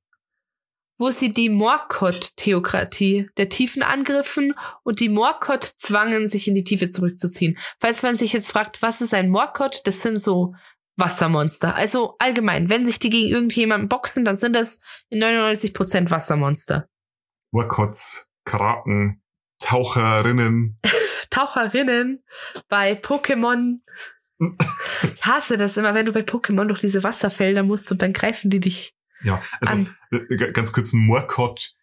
wo 0.98 1.12
sie 1.12 1.30
die 1.30 1.50
Morkot-Theokratie 1.50 3.30
der 3.38 3.50
Tiefen 3.50 3.84
angriffen 3.84 4.54
und 4.84 5.00
die 5.00 5.10
Morkot 5.10 5.63
zwangen, 5.63 6.28
sich 6.28 6.48
in 6.48 6.56
die 6.56 6.63
Tiefe 6.63 6.90
zurückzuziehen. 6.90 7.58
Falls 7.80 8.02
man 8.02 8.16
sich 8.16 8.34
jetzt 8.34 8.52
fragt, 8.52 8.82
was 8.82 9.02
ist 9.02 9.13
ein 9.13 9.30
Morkot? 9.30 9.82
Das 9.86 10.02
sind 10.02 10.18
so 10.18 10.56
Wassermonster. 11.00 11.76
Also 11.76 12.16
allgemein, 12.20 12.70
wenn 12.70 12.86
sich 12.86 13.00
die 13.00 13.10
gegen 13.10 13.28
irgendjemanden 13.30 13.90
boxen, 13.90 14.26
dann 14.26 14.38
sind 14.38 14.56
das 14.56 14.80
in 15.10 15.22
99% 15.24 16.10
Wassermonster. 16.12 16.88
Warkotz, 17.52 18.28
Kraken, 18.46 19.22
Taucherinnen. 19.60 20.80
Taucherinnen 21.30 22.24
bei 22.68 22.94
Pokémon. 22.94 23.80
Ich 25.16 25.26
hasse 25.26 25.58
das 25.58 25.76
immer, 25.76 25.94
wenn 25.94 26.06
du 26.06 26.14
bei 26.14 26.22
Pokémon 26.22 26.66
durch 26.68 26.80
diese 26.80 27.04
Wasserfelder 27.04 27.62
musst 27.64 27.92
und 27.92 28.02
dann 28.02 28.14
greifen 28.14 28.50
die 28.50 28.62
dich 28.62 28.94
Ja, 29.22 29.42
also 29.60 29.74
an. 29.74 29.96
äh, 30.12 30.52
ganz 30.54 30.72
kurz 30.72 30.94
ein 30.94 31.00
Morkot 31.06 31.74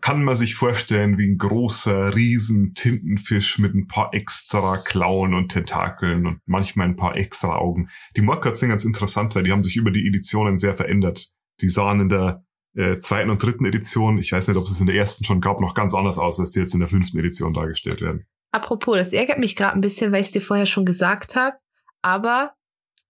kann 0.00 0.24
man 0.24 0.36
sich 0.36 0.54
vorstellen 0.54 1.18
wie 1.18 1.28
ein 1.28 1.38
großer, 1.38 2.14
riesen 2.14 2.74
Tintenfisch 2.74 3.58
mit 3.58 3.74
ein 3.74 3.86
paar 3.86 4.14
extra 4.14 4.78
Klauen 4.78 5.34
und 5.34 5.50
Tentakeln 5.50 6.26
und 6.26 6.40
manchmal 6.46 6.88
ein 6.88 6.96
paar 6.96 7.16
extra 7.16 7.56
Augen. 7.56 7.88
Die 8.16 8.22
Morkots 8.22 8.60
sind 8.60 8.70
ganz 8.70 8.84
interessant, 8.84 9.34
weil 9.34 9.42
die 9.42 9.52
haben 9.52 9.64
sich 9.64 9.76
über 9.76 9.90
die 9.90 10.06
Editionen 10.06 10.58
sehr 10.58 10.74
verändert. 10.74 11.28
Die 11.60 11.68
sahen 11.68 12.00
in 12.00 12.08
der 12.08 12.44
äh, 12.74 12.98
zweiten 12.98 13.30
und 13.30 13.42
dritten 13.42 13.66
Edition, 13.66 14.18
ich 14.18 14.32
weiß 14.32 14.48
nicht, 14.48 14.56
ob 14.56 14.64
es 14.64 14.80
in 14.80 14.86
der 14.86 14.96
ersten 14.96 15.24
schon 15.24 15.40
gab, 15.40 15.60
noch 15.60 15.74
ganz 15.74 15.94
anders 15.94 16.18
aus, 16.18 16.40
als 16.40 16.52
die 16.52 16.60
jetzt 16.60 16.74
in 16.74 16.80
der 16.80 16.88
fünften 16.88 17.18
Edition 17.18 17.52
dargestellt 17.52 18.00
werden. 18.00 18.26
Apropos, 18.52 18.96
das 18.96 19.12
ärgert 19.12 19.38
mich 19.38 19.56
gerade 19.56 19.74
ein 19.74 19.80
bisschen, 19.80 20.12
weil 20.12 20.22
ich 20.22 20.28
es 20.28 20.32
dir 20.32 20.40
vorher 20.40 20.66
schon 20.66 20.86
gesagt 20.86 21.36
habe. 21.36 21.56
Aber 22.02 22.52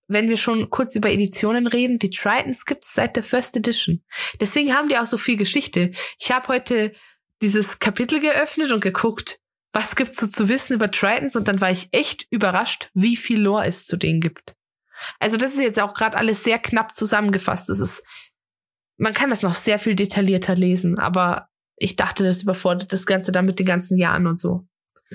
wenn 0.08 0.28
wir 0.28 0.36
schon 0.36 0.70
kurz 0.70 0.96
über 0.96 1.10
Editionen 1.10 1.66
reden, 1.66 1.98
die 1.98 2.10
Tritons 2.10 2.64
gibt's 2.64 2.94
seit 2.94 3.14
der 3.16 3.22
First 3.22 3.56
Edition. 3.56 4.02
Deswegen 4.40 4.74
haben 4.74 4.88
die 4.88 4.98
auch 4.98 5.06
so 5.06 5.18
viel 5.18 5.36
Geschichte. 5.36 5.92
Ich 6.18 6.32
habe 6.32 6.48
heute 6.48 6.92
dieses 7.42 7.78
Kapitel 7.78 8.20
geöffnet 8.20 8.72
und 8.72 8.80
geguckt, 8.80 9.38
was 9.72 9.96
gibt's 9.96 10.16
so 10.16 10.26
zu 10.26 10.48
wissen 10.48 10.74
über 10.74 10.90
Tritons 10.90 11.36
und 11.36 11.46
dann 11.46 11.60
war 11.60 11.70
ich 11.70 11.88
echt 11.92 12.26
überrascht, 12.30 12.90
wie 12.94 13.16
viel 13.16 13.40
Lore 13.40 13.66
es 13.66 13.86
zu 13.86 13.96
denen 13.96 14.20
gibt. 14.20 14.56
Also 15.20 15.36
das 15.36 15.54
ist 15.54 15.60
jetzt 15.60 15.80
auch 15.80 15.94
gerade 15.94 16.16
alles 16.16 16.42
sehr 16.42 16.58
knapp 16.58 16.94
zusammengefasst. 16.94 17.68
Das 17.68 17.78
ist, 17.78 18.02
man 18.96 19.12
kann 19.12 19.30
das 19.30 19.42
noch 19.42 19.54
sehr 19.54 19.78
viel 19.78 19.94
detaillierter 19.94 20.56
lesen, 20.56 20.98
aber 20.98 21.48
ich 21.76 21.96
dachte, 21.96 22.24
das 22.24 22.42
überfordert 22.42 22.92
das 22.92 23.06
Ganze 23.06 23.30
dann 23.30 23.44
mit 23.44 23.58
den 23.58 23.66
ganzen 23.66 23.98
Jahren 23.98 24.26
und 24.26 24.40
so. 24.40 24.66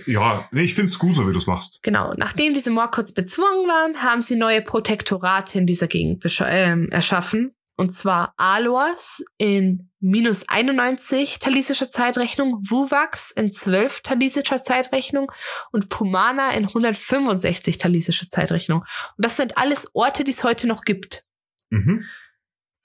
Ja, 0.08 0.48
nee, 0.52 0.64
ich 0.64 0.74
find's 0.74 0.98
gut, 0.98 1.16
so 1.16 1.28
wie 1.28 1.34
du's 1.34 1.48
machst. 1.48 1.82
Genau. 1.84 2.14
Nachdem 2.18 2.54
diese 2.54 2.72
Morkots 2.72 3.14
bezwungen 3.14 3.68
waren, 3.68 4.02
haben 4.02 4.22
sie 4.22 4.36
neue 4.36 4.62
Protektorate 4.62 5.58
in 5.58 5.68
dieser 5.68 5.88
Gegend 5.88 6.24
ähm, 6.42 6.90
erschaffen. 6.90 7.56
Und 7.76 7.92
zwar 7.92 8.34
Aloas 8.38 9.24
in 9.38 9.90
minus 10.00 10.48
91 10.48 11.40
talisischer 11.40 11.90
Zeitrechnung, 11.90 12.60
Wuvax 12.70 13.32
in 13.32 13.52
12 13.52 14.02
talisischer 14.02 14.62
Zeitrechnung 14.64 15.32
und 15.72 15.90
Pumana 15.90 16.52
in 16.52 16.66
165 16.66 17.78
talisischer 17.78 18.30
Zeitrechnung. 18.30 18.82
Und 18.82 19.26
das 19.26 19.38
sind 19.38 19.58
alles 19.58 19.90
Orte, 19.96 20.24
die 20.24 20.32
es 20.32 20.44
heute 20.44 20.68
noch 20.68 20.84
gibt. 20.84 21.24
Mhm. 21.70 22.06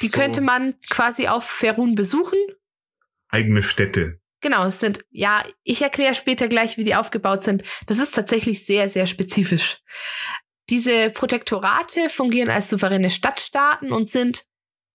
Die 0.01 0.09
So. 0.09 0.19
könnte 0.19 0.41
man 0.41 0.75
quasi 0.89 1.29
auf 1.29 1.45
Ferun 1.45 1.95
besuchen. 1.95 2.39
Eigene 3.29 3.63
Städte. 3.63 4.21
Genau, 4.41 4.67
es 4.67 4.79
sind, 4.79 5.05
ja, 5.11 5.45
ich 5.65 5.83
erkläre 5.83 6.15
später 6.15 6.49
gleich, 6.49 6.77
wie 6.77 6.85
die 6.85 6.95
aufgebaut 6.95 7.43
sind. 7.43 7.63
Das 7.87 7.99
ist 7.99 8.15
tatsächlich 8.15 8.65
sehr, 8.65 8.89
sehr 8.89 9.07
spezifisch. 9.07 9.79
Diese 10.71 11.11
Protektorate 11.11 12.09
fungieren 12.11 12.51
als 12.51 12.69
souveräne 12.71 13.11
Stadtstaaten 13.11 13.91
und 13.91 14.09
sind 14.09 14.45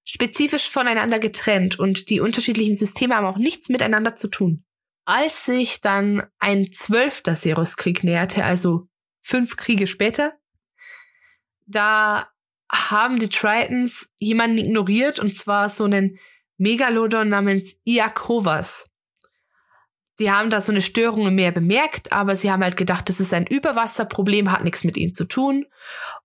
spezifisch 0.05 0.69
voneinander 0.69 1.19
getrennt 1.19 1.79
und 1.79 2.09
die 2.09 2.19
unterschiedlichen 2.19 2.77
Systeme 2.77 3.15
haben 3.15 3.25
auch 3.25 3.37
nichts 3.37 3.69
miteinander 3.69 4.15
zu 4.15 4.27
tun. 4.27 4.63
Als 5.05 5.45
sich 5.45 5.81
dann 5.81 6.23
ein 6.39 6.71
zwölfter 6.71 7.35
Seruskrieg 7.35 8.03
näherte, 8.03 8.45
also 8.45 8.87
fünf 9.21 9.57
Kriege 9.57 9.87
später, 9.87 10.33
da 11.65 12.29
haben 12.71 13.19
die 13.19 13.29
Tritons 13.29 14.09
jemanden 14.19 14.57
ignoriert 14.57 15.19
und 15.19 15.35
zwar 15.35 15.69
so 15.69 15.85
einen 15.85 16.19
Megalodon 16.57 17.29
namens 17.29 17.79
Iakovas. 17.83 18.89
Sie 20.15 20.31
haben 20.31 20.49
da 20.49 20.61
so 20.61 20.71
eine 20.71 20.81
Störung 20.81 21.27
im 21.27 21.35
Meer 21.35 21.51
bemerkt, 21.51 22.11
aber 22.11 22.35
sie 22.35 22.51
haben 22.51 22.63
halt 22.63 22.77
gedacht, 22.77 23.09
das 23.09 23.19
ist 23.19 23.33
ein 23.33 23.47
Überwasserproblem, 23.47 24.51
hat 24.51 24.63
nichts 24.63 24.83
mit 24.83 24.95
ihnen 24.95 25.13
zu 25.13 25.25
tun 25.25 25.65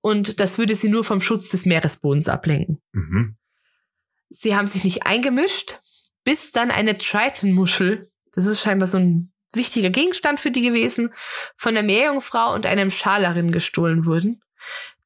und 0.01 0.41
das 0.41 0.59
würde 0.59 0.75
sie 0.75 0.91
nur 0.91 1.05
vom 1.05 1.21
Schutz 1.21 1.49
des 1.49 1.65
Meeresbodens 1.65 2.29
ablenken. 2.29 2.83
Mhm. 2.93 3.37
Sie 4.29 4.55
haben 4.55 4.67
sich 4.67 4.85
nicht 4.85 5.07
eingemischt, 5.07 5.81
bis 6.23 6.53
dann 6.53 6.71
eine 6.71 6.99
Triton-Muschel, 6.99 8.11
das 8.35 8.47
ist 8.47 8.61
scheinbar 8.61 8.87
so 8.87 8.99
ein 8.99 9.33
wichtiger 9.55 9.89
Gegenstand 9.89 10.41
für 10.41 10.51
die 10.51 10.61
gewesen, 10.61 11.15
von 11.57 11.73
der 11.73 11.83
Meerjungfrau 11.83 12.53
und 12.53 12.67
einem 12.67 12.91
Schalerin 12.91 13.53
gestohlen 13.53 14.05
wurden, 14.05 14.43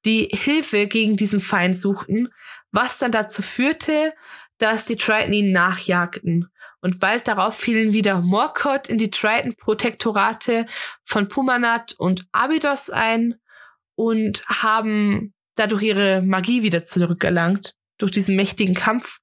die 0.04 0.28
Hilfe 0.32 0.88
gegen 0.88 1.16
diesen 1.16 1.40
Feind 1.40 1.78
suchten, 1.78 2.32
was 2.72 2.98
dann 2.98 3.12
dazu 3.12 3.42
führte, 3.42 4.12
dass 4.58 4.84
die 4.84 4.96
Triton 4.96 5.32
ihn 5.32 5.52
nachjagten. 5.52 6.48
Und 6.82 6.98
bald 6.98 7.28
darauf 7.28 7.56
fielen 7.56 7.92
wieder 7.92 8.20
Morkot 8.20 8.88
in 8.88 8.98
die 8.98 9.08
Triton-Protektorate 9.08 10.66
von 11.04 11.28
Pumanat 11.28 11.94
und 11.96 12.26
Abydos 12.32 12.90
ein 12.90 13.36
und 13.94 14.44
haben 14.48 15.32
dadurch 15.54 15.82
ihre 15.82 16.22
Magie 16.22 16.62
wieder 16.62 16.82
zurückerlangt 16.82 17.76
durch 17.98 18.10
diesen 18.10 18.34
mächtigen 18.36 18.74
Kampf. 18.74 19.18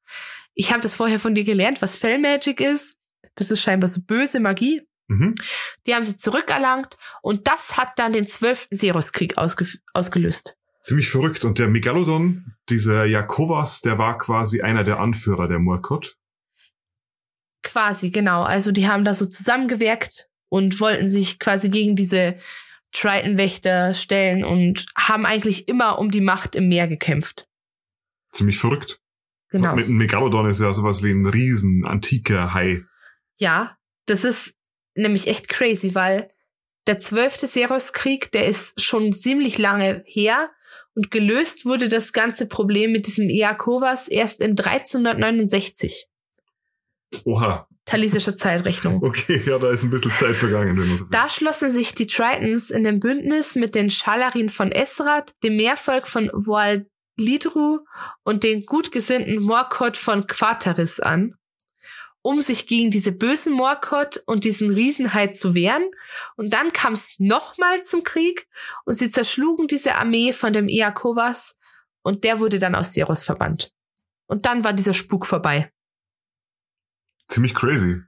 Ich 0.53 0.71
habe 0.71 0.81
das 0.81 0.95
vorher 0.95 1.19
von 1.19 1.35
dir 1.35 1.43
gelernt, 1.43 1.81
was 1.81 1.95
Fell 1.95 2.17
Magic 2.17 2.61
ist. 2.61 2.97
Das 3.35 3.51
ist 3.51 3.61
scheinbar 3.61 3.89
so 3.89 4.01
böse 4.01 4.39
Magie. 4.39 4.81
Mhm. 5.07 5.35
Die 5.85 5.95
haben 5.95 6.03
sie 6.03 6.15
zurückerlangt 6.15 6.97
und 7.21 7.47
das 7.47 7.77
hat 7.77 7.97
dann 7.97 8.13
den 8.13 8.27
zwölften 8.27 8.75
Seroskrieg 8.75 9.37
ausge 9.37 9.67
ausgelöst. 9.93 10.55
Ziemlich 10.81 11.09
verrückt. 11.09 11.43
Und 11.43 11.59
der 11.59 11.67
Megalodon, 11.67 12.53
dieser 12.69 13.05
Jakovas, 13.05 13.81
der 13.81 13.97
war 13.97 14.17
quasi 14.17 14.61
einer 14.61 14.83
der 14.83 14.99
Anführer 14.99 15.47
der 15.47 15.59
Murkot. 15.59 16.18
Quasi, 17.63 18.09
genau. 18.09 18.43
Also 18.43 18.71
die 18.71 18.87
haben 18.87 19.03
da 19.03 19.13
so 19.13 19.25
zusammengewirkt 19.25 20.29
und 20.49 20.79
wollten 20.79 21.09
sich 21.09 21.39
quasi 21.39 21.69
gegen 21.69 21.95
diese 21.95 22.37
Triton-Wächter 22.91 23.93
stellen 23.93 24.43
und 24.43 24.85
haben 24.97 25.25
eigentlich 25.25 25.67
immer 25.67 25.99
um 25.99 26.11
die 26.11 26.21
Macht 26.21 26.55
im 26.55 26.67
Meer 26.67 26.87
gekämpft. 26.87 27.47
Ziemlich 28.27 28.57
verrückt. 28.57 28.99
Genau. 29.49 29.71
So, 29.71 29.75
mit 29.75 29.85
einem 29.85 29.97
Megalodon 29.97 30.49
ist 30.49 30.59
ja 30.59 30.71
sowas 30.73 31.03
wie 31.03 31.11
ein 31.11 31.25
riesen 31.25 31.85
antiker 31.85 32.53
Hai. 32.53 32.83
Ja, 33.37 33.77
das 34.05 34.23
ist 34.23 34.55
nämlich 34.95 35.27
echt 35.27 35.49
crazy, 35.49 35.95
weil 35.95 36.31
der 36.87 36.97
zwölfte 36.97 37.47
Seroskrieg, 37.47 38.31
der 38.31 38.47
ist 38.47 38.81
schon 38.81 39.13
ziemlich 39.13 39.57
lange 39.57 40.03
her 40.05 40.49
und 40.95 41.11
gelöst 41.11 41.65
wurde 41.65 41.89
das 41.89 42.13
ganze 42.13 42.47
Problem 42.47 42.91
mit 42.91 43.07
diesem 43.07 43.29
Iakovas 43.29 44.07
erst 44.07 44.41
in 44.41 44.51
1369. 44.51 46.07
Oha. 47.25 47.67
Talisische 47.85 48.35
Zeitrechnung. 48.35 49.01
Okay, 49.03 49.41
ja, 49.45 49.57
da 49.57 49.71
ist 49.71 49.83
ein 49.83 49.89
bisschen 49.89 50.11
Zeit 50.11 50.35
vergangen. 50.35 50.77
Wenn 50.77 50.87
man 50.87 50.97
so 50.97 51.05
will. 51.05 51.11
Da 51.11 51.27
schlossen 51.27 51.71
sich 51.71 51.95
die 51.95 52.05
Tritons 52.05 52.69
in 52.69 52.83
dem 52.83 52.99
Bündnis 52.99 53.55
mit 53.55 53.73
den 53.73 53.89
Schalarin 53.89 54.49
von 54.49 54.71
Esrat, 54.71 55.33
dem 55.43 55.57
Meervolk 55.57 56.07
von 56.07 56.29
Waldlidru 56.33 57.79
und 58.23 58.43
den 58.43 58.65
gut 58.65 58.91
gesinnten 58.91 59.41
Morkot 59.41 59.97
von 59.97 60.27
Quataris 60.27 60.99
an, 60.99 61.35
um 62.21 62.41
sich 62.41 62.67
gegen 62.67 62.91
diese 62.91 63.11
bösen 63.11 63.53
Morkot 63.53 64.21
und 64.27 64.43
diesen 64.43 64.71
Riesenheit 64.71 65.37
zu 65.37 65.55
wehren. 65.55 65.89
Und 66.35 66.53
dann 66.53 66.71
kam 66.73 66.93
es 66.93 67.15
nochmal 67.17 67.81
zum 67.83 68.03
Krieg 68.03 68.47
und 68.85 68.93
sie 68.93 69.09
zerschlugen 69.09 69.67
diese 69.67 69.95
Armee 69.95 70.31
von 70.31 70.53
dem 70.53 70.67
Iakovas 70.67 71.57
und 72.03 72.23
der 72.23 72.39
wurde 72.39 72.59
dann 72.59 72.75
aus 72.75 72.93
Seros 72.93 73.23
verbannt. 73.23 73.71
Und 74.27 74.45
dann 74.45 74.63
war 74.63 74.73
dieser 74.73 74.93
Spuk 74.93 75.25
vorbei. 75.25 75.71
Ziemlich 77.29 77.53
crazy. 77.53 78.01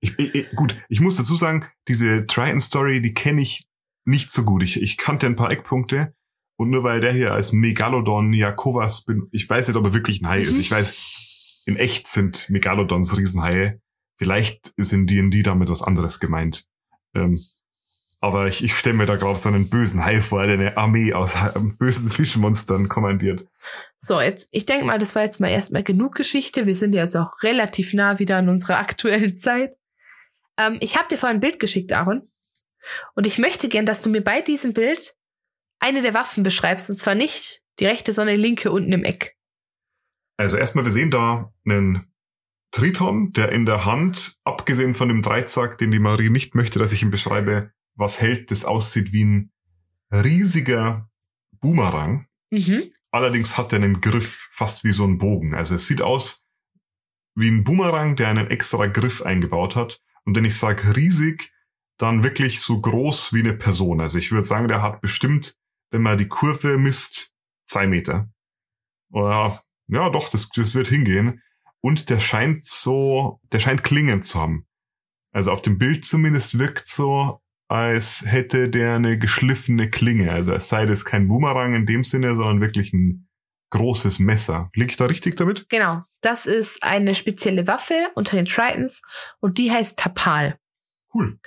Ich, 0.00 0.18
ich, 0.18 0.50
gut, 0.54 0.76
ich 0.88 1.00
muss 1.00 1.16
dazu 1.16 1.34
sagen, 1.34 1.66
diese 1.88 2.26
Triton-Story, 2.26 3.00
die 3.00 3.14
kenne 3.14 3.42
ich 3.42 3.68
nicht 4.04 4.30
so 4.30 4.44
gut. 4.44 4.62
Ich, 4.62 4.80
ich 4.80 4.96
kannte 4.96 5.26
ein 5.26 5.36
paar 5.36 5.50
Eckpunkte. 5.50 6.14
Und 6.58 6.70
nur 6.70 6.82
weil 6.84 7.00
der 7.00 7.12
hier 7.12 7.34
als 7.34 7.52
Megalodon 7.52 8.32
Jakovas 8.32 9.04
bin, 9.04 9.28
ich 9.30 9.48
weiß 9.48 9.68
nicht, 9.68 9.76
ob 9.76 9.84
er 9.84 9.94
wirklich 9.94 10.22
ein 10.22 10.28
Hai 10.28 10.40
ist. 10.40 10.54
Mhm. 10.54 10.60
Ich 10.60 10.70
weiß, 10.70 11.62
in 11.66 11.76
echt 11.76 12.06
sind 12.06 12.48
Megalodons 12.48 13.16
Riesenhaie. 13.16 13.80
Vielleicht 14.18 14.72
ist 14.76 14.92
in 14.92 15.06
D&D 15.06 15.42
damit 15.42 15.68
was 15.68 15.82
anderes 15.82 16.18
gemeint. 16.18 16.66
Ähm, 17.14 17.44
aber 18.26 18.48
ich, 18.48 18.62
ich 18.62 18.74
stelle 18.74 18.96
mir 18.96 19.06
da 19.06 19.16
gerade 19.16 19.38
so 19.38 19.48
einen 19.48 19.70
bösen 19.70 20.04
Hai 20.04 20.20
vor, 20.20 20.44
der 20.44 20.54
eine 20.54 20.76
Armee 20.76 21.12
aus 21.12 21.34
bösen 21.78 22.10
Fischmonstern 22.10 22.88
kommandiert. 22.88 23.46
So, 23.98 24.20
jetzt, 24.20 24.48
ich 24.50 24.66
denke 24.66 24.84
mal, 24.84 24.98
das 24.98 25.14
war 25.14 25.22
jetzt 25.22 25.40
mal 25.40 25.48
erstmal 25.48 25.82
genug 25.82 26.14
Geschichte. 26.14 26.66
Wir 26.66 26.74
sind 26.74 26.94
ja 26.94 27.02
jetzt 27.02 27.16
auch 27.16 27.42
relativ 27.42 27.94
nah 27.94 28.18
wieder 28.18 28.36
an 28.36 28.48
unserer 28.48 28.78
aktuellen 28.78 29.36
Zeit. 29.36 29.76
Ähm, 30.58 30.78
ich 30.80 30.96
habe 30.96 31.08
dir 31.08 31.16
vorhin 31.16 31.38
ein 31.38 31.40
Bild 31.40 31.60
geschickt, 31.60 31.92
Aaron. 31.92 32.28
Und 33.14 33.26
ich 33.26 33.38
möchte 33.38 33.68
gern, 33.68 33.86
dass 33.86 34.02
du 34.02 34.10
mir 34.10 34.22
bei 34.22 34.42
diesem 34.42 34.72
Bild 34.72 35.14
eine 35.78 36.02
der 36.02 36.14
Waffen 36.14 36.42
beschreibst. 36.42 36.90
Und 36.90 36.96
zwar 36.96 37.14
nicht 37.14 37.62
die 37.78 37.86
rechte, 37.86 38.12
sondern 38.12 38.36
die 38.36 38.42
linke 38.42 38.70
unten 38.70 38.92
im 38.92 39.04
Eck. 39.04 39.36
Also 40.36 40.56
erstmal, 40.56 40.84
wir 40.84 40.92
sehen 40.92 41.10
da 41.10 41.52
einen 41.64 42.12
Triton, 42.70 43.32
der 43.32 43.52
in 43.52 43.64
der 43.64 43.84
Hand, 43.84 44.38
abgesehen 44.44 44.94
von 44.94 45.08
dem 45.08 45.22
Dreizack, 45.22 45.78
den 45.78 45.90
die 45.90 45.98
Marie 45.98 46.30
nicht 46.30 46.54
möchte, 46.54 46.78
dass 46.78 46.92
ich 46.92 47.02
ihn 47.02 47.10
beschreibe, 47.10 47.72
was 47.96 48.20
hält, 48.20 48.50
das 48.50 48.64
aussieht 48.64 49.12
wie 49.12 49.24
ein 49.24 49.52
riesiger 50.12 51.10
Boomerang. 51.60 52.26
Mhm. 52.50 52.92
Allerdings 53.10 53.56
hat 53.56 53.72
er 53.72 53.76
einen 53.76 54.00
Griff, 54.00 54.48
fast 54.52 54.84
wie 54.84 54.92
so 54.92 55.04
ein 55.04 55.18
Bogen. 55.18 55.54
Also 55.54 55.74
es 55.74 55.86
sieht 55.86 56.02
aus 56.02 56.44
wie 57.34 57.48
ein 57.48 57.64
Boomerang, 57.64 58.16
der 58.16 58.28
einen 58.28 58.48
extra 58.48 58.86
Griff 58.86 59.22
eingebaut 59.22 59.76
hat. 59.76 60.00
Und 60.24 60.36
wenn 60.36 60.44
ich 60.44 60.56
sage 60.56 60.96
riesig, 60.96 61.52
dann 61.98 62.24
wirklich 62.24 62.60
so 62.60 62.80
groß 62.80 63.32
wie 63.32 63.40
eine 63.40 63.54
Person. 63.54 64.00
Also 64.00 64.18
ich 64.18 64.32
würde 64.32 64.46
sagen, 64.46 64.68
der 64.68 64.82
hat 64.82 65.00
bestimmt, 65.00 65.56
wenn 65.90 66.02
man 66.02 66.18
die 66.18 66.28
Kurve 66.28 66.78
misst, 66.78 67.32
zwei 67.64 67.86
Meter. 67.86 68.28
Oder, 69.10 69.62
ja, 69.88 70.10
doch, 70.10 70.28
das, 70.28 70.48
das 70.50 70.74
wird 70.74 70.88
hingehen. 70.88 71.42
Und 71.80 72.10
der 72.10 72.20
scheint 72.20 72.62
so, 72.62 73.40
der 73.52 73.60
scheint 73.60 73.84
Klingen 73.84 74.22
zu 74.22 74.40
haben. 74.40 74.66
Also 75.32 75.52
auf 75.52 75.62
dem 75.62 75.78
Bild 75.78 76.04
zumindest 76.04 76.58
wirkt 76.58 76.86
so, 76.86 77.40
als 77.68 78.24
hätte 78.26 78.68
der 78.68 78.94
eine 78.94 79.18
geschliffene 79.18 79.90
Klinge. 79.90 80.32
Also 80.32 80.54
es 80.54 80.68
sei 80.68 80.86
das 80.86 81.04
kein 81.04 81.28
Boomerang 81.28 81.74
in 81.74 81.86
dem 81.86 82.04
Sinne, 82.04 82.34
sondern 82.34 82.60
wirklich 82.60 82.92
ein 82.92 83.28
großes 83.70 84.20
Messer. 84.20 84.70
Liege 84.74 84.90
ich 84.90 84.96
da 84.96 85.06
richtig 85.06 85.36
damit? 85.36 85.68
Genau. 85.68 86.02
Das 86.20 86.46
ist 86.46 86.82
eine 86.82 87.14
spezielle 87.14 87.66
Waffe 87.66 87.94
unter 88.14 88.36
den 88.36 88.46
Tritons 88.46 89.02
und 89.40 89.58
die 89.58 89.70
heißt 89.70 89.98
Tapal. 89.98 90.58
Cool. 91.12 91.38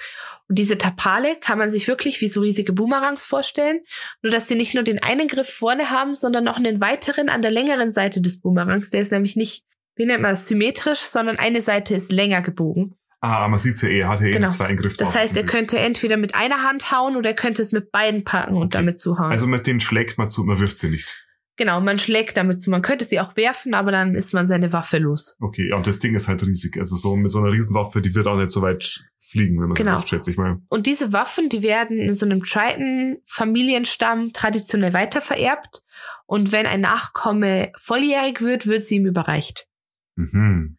Und 0.47 0.57
diese 0.57 0.77
Tapale 0.77 1.35
kann 1.39 1.59
man 1.59 1.69
sich 1.69 1.87
wirklich 1.87 2.21
wie 2.21 2.27
so 2.27 2.41
riesige 2.41 2.73
Boomerangs 2.73 3.23
vorstellen, 3.23 3.81
nur 4.21 4.31
dass 4.31 4.47
sie 4.47 4.55
nicht 4.55 4.73
nur 4.73 4.83
den 4.83 5.01
einen 5.01 5.27
Griff 5.27 5.49
vorne 5.49 5.91
haben, 5.91 6.13
sondern 6.13 6.43
noch 6.43 6.57
einen 6.57 6.81
weiteren 6.81 7.29
an 7.29 7.41
der 7.41 7.51
längeren 7.51 7.91
Seite 7.91 8.21
des 8.21 8.41
Boomerangs. 8.41 8.89
Der 8.89 9.01
ist 9.01 9.11
nämlich 9.11 9.35
nicht, 9.35 9.63
wie 9.95 10.05
nennt 10.05 10.21
man 10.21 10.31
das, 10.31 10.47
symmetrisch, 10.47 10.99
sondern 10.99 11.37
eine 11.37 11.61
Seite 11.61 11.93
ist 11.93 12.11
länger 12.11 12.41
gebogen. 12.41 12.98
Ah, 13.21 13.47
man 13.49 13.59
sieht's 13.59 13.81
ja 13.81 13.89
eh, 13.89 13.99
er 13.99 14.09
hat 14.09 14.21
ja 14.21 14.27
eh 14.27 14.31
Genau. 14.31 14.49
zwei 14.49 14.65
Eingriff 14.67 14.95
Das 14.97 15.13
heißt, 15.13 15.35
er 15.35 15.43
könnte 15.45 15.77
entweder 15.77 16.15
mit 16.17 16.35
einer 16.35 16.63
Hand 16.63 16.91
hauen 16.91 17.15
oder 17.17 17.29
er 17.31 17.35
könnte 17.35 17.61
es 17.61 17.71
mit 17.73 17.91
beiden 17.91 18.23
packen 18.23 18.55
und 18.55 18.67
Okay. 18.67 18.77
damit 18.77 18.99
zuhauen. 18.99 19.29
Also 19.31 19.45
mit 19.47 19.67
denen 19.67 19.81
schlägt 19.81 20.17
man 20.17 20.29
zu, 20.29 20.43
man 20.45 20.59
wirft 20.59 20.77
sie 20.77 20.89
nicht. 20.89 21.25
genau, 21.57 21.81
man 21.81 21.99
schlägt 21.99 22.37
damit 22.37 22.61
zu. 22.61 22.69
Man 22.69 22.81
könnte 22.81 23.03
sie 23.03 23.19
auch 23.19 23.35
werfen, 23.35 23.73
aber 23.73 23.91
dann 23.91 24.15
ist 24.15 24.33
man 24.33 24.47
seine 24.47 24.71
Waffe 24.71 24.97
los. 24.99 25.35
Okay, 25.41 25.67
ja, 25.69 25.75
und 25.75 25.85
das 25.85 25.99
Ding 25.99 26.15
ist 26.15 26.29
halt 26.29 26.41
riesig. 26.47 26.77
Also 26.77 26.95
so 26.95 27.17
mit 27.17 27.31
so 27.33 27.39
einer 27.39 27.51
Riesenwaffe, 27.51 27.99
die 28.01 28.15
wird 28.15 28.27
auch 28.27 28.37
nicht 28.37 28.51
so 28.51 28.61
weit 28.61 29.03
fliegen, 29.19 29.59
wenn 29.59 29.67
man 29.67 29.75
Genau. 29.75 29.91
sie 29.91 29.95
wirft, 29.97 30.07
schätze 30.09 30.31
ich 30.31 30.37
mal. 30.37 30.61
Und 30.69 30.85
diese 30.87 31.11
Waffen, 31.11 31.49
die 31.49 31.61
werden 31.61 31.99
in 31.99 32.15
so 32.15 32.25
einem 32.25 32.41
Triton-Familienstamm 32.45 34.31
traditionell 34.33 34.93
weitervererbt. 34.93 35.83
Und 36.25 36.51
wenn 36.51 36.65
ein 36.65 36.81
Nachkomme 36.81 37.71
volljährig 37.77 38.41
wird, 38.41 38.67
wird 38.67 38.81
sie 38.83 38.95
ihm 38.95 39.05
überreicht. 39.05 39.67
Mhm. 40.15 40.77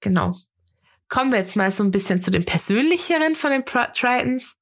Genau. 0.00 0.34
Kommen 1.12 1.30
wir 1.30 1.40
jetzt 1.40 1.56
mal 1.56 1.70
so 1.70 1.84
ein 1.84 1.90
bisschen 1.90 2.22
zu 2.22 2.30
den 2.30 2.46
persönlicheren 2.46 3.36
von 3.36 3.50
den 3.50 3.66
Pro- 3.66 3.92
Tritons. 3.92 4.56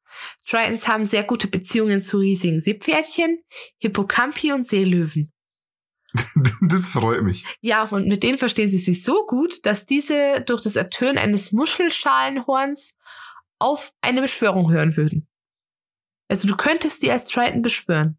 Tritons 0.45 0.89
haben 0.89 1.07
sehr 1.07 1.23
gute 1.23 1.47
Beziehungen 1.47 2.03
zu 2.03 2.19
riesigen 2.19 2.59
Seepferdchen, 2.59 3.39
Hippocampi 3.79 4.51
und 4.51 4.67
Seelöwen. 4.67 5.33
das 6.61 6.89
freut 6.89 7.23
mich. 7.23 7.45
Ja, 7.61 7.85
und 7.85 8.09
mit 8.09 8.25
denen 8.25 8.37
verstehen 8.37 8.69
sie 8.69 8.79
sich 8.79 9.05
so 9.05 9.25
gut, 9.29 9.65
dass 9.65 9.87
diese 9.87 10.41
durch 10.41 10.61
das 10.61 10.75
Ertönen 10.75 11.19
eines 11.19 11.53
Muschelschalenhorns 11.53 12.97
auf 13.61 13.93
eine 14.01 14.21
Beschwörung 14.21 14.73
hören 14.73 14.97
würden. 14.97 15.29
Also 16.27 16.49
du 16.49 16.57
könntest 16.57 17.05
die 17.05 17.13
als 17.13 17.29
Triton 17.29 17.63
beschwören. 17.63 18.19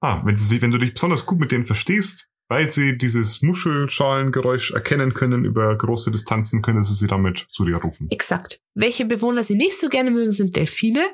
Ah, 0.00 0.22
wenn, 0.24 0.34
sie, 0.34 0.60
wenn 0.60 0.72
du 0.72 0.78
dich 0.78 0.92
besonders 0.92 1.24
gut 1.24 1.38
mit 1.38 1.52
denen 1.52 1.66
verstehst, 1.66 2.28
weil 2.48 2.70
sie 2.70 2.96
dieses 2.96 3.42
Muschelschalengeräusch 3.42 4.72
erkennen 4.72 5.14
können 5.14 5.44
über 5.44 5.76
große 5.76 6.10
Distanzen, 6.10 6.62
können 6.62 6.82
sie 6.82 6.94
sie 6.94 7.06
damit 7.06 7.46
zu 7.50 7.64
dir 7.64 7.76
rufen. 7.76 8.08
Exakt. 8.10 8.60
Welche 8.74 9.04
Bewohner 9.04 9.44
sie 9.44 9.54
nicht 9.54 9.78
so 9.78 9.88
gerne 9.88 10.10
mögen, 10.10 10.32
sind 10.32 10.56
Delfine, 10.56 11.04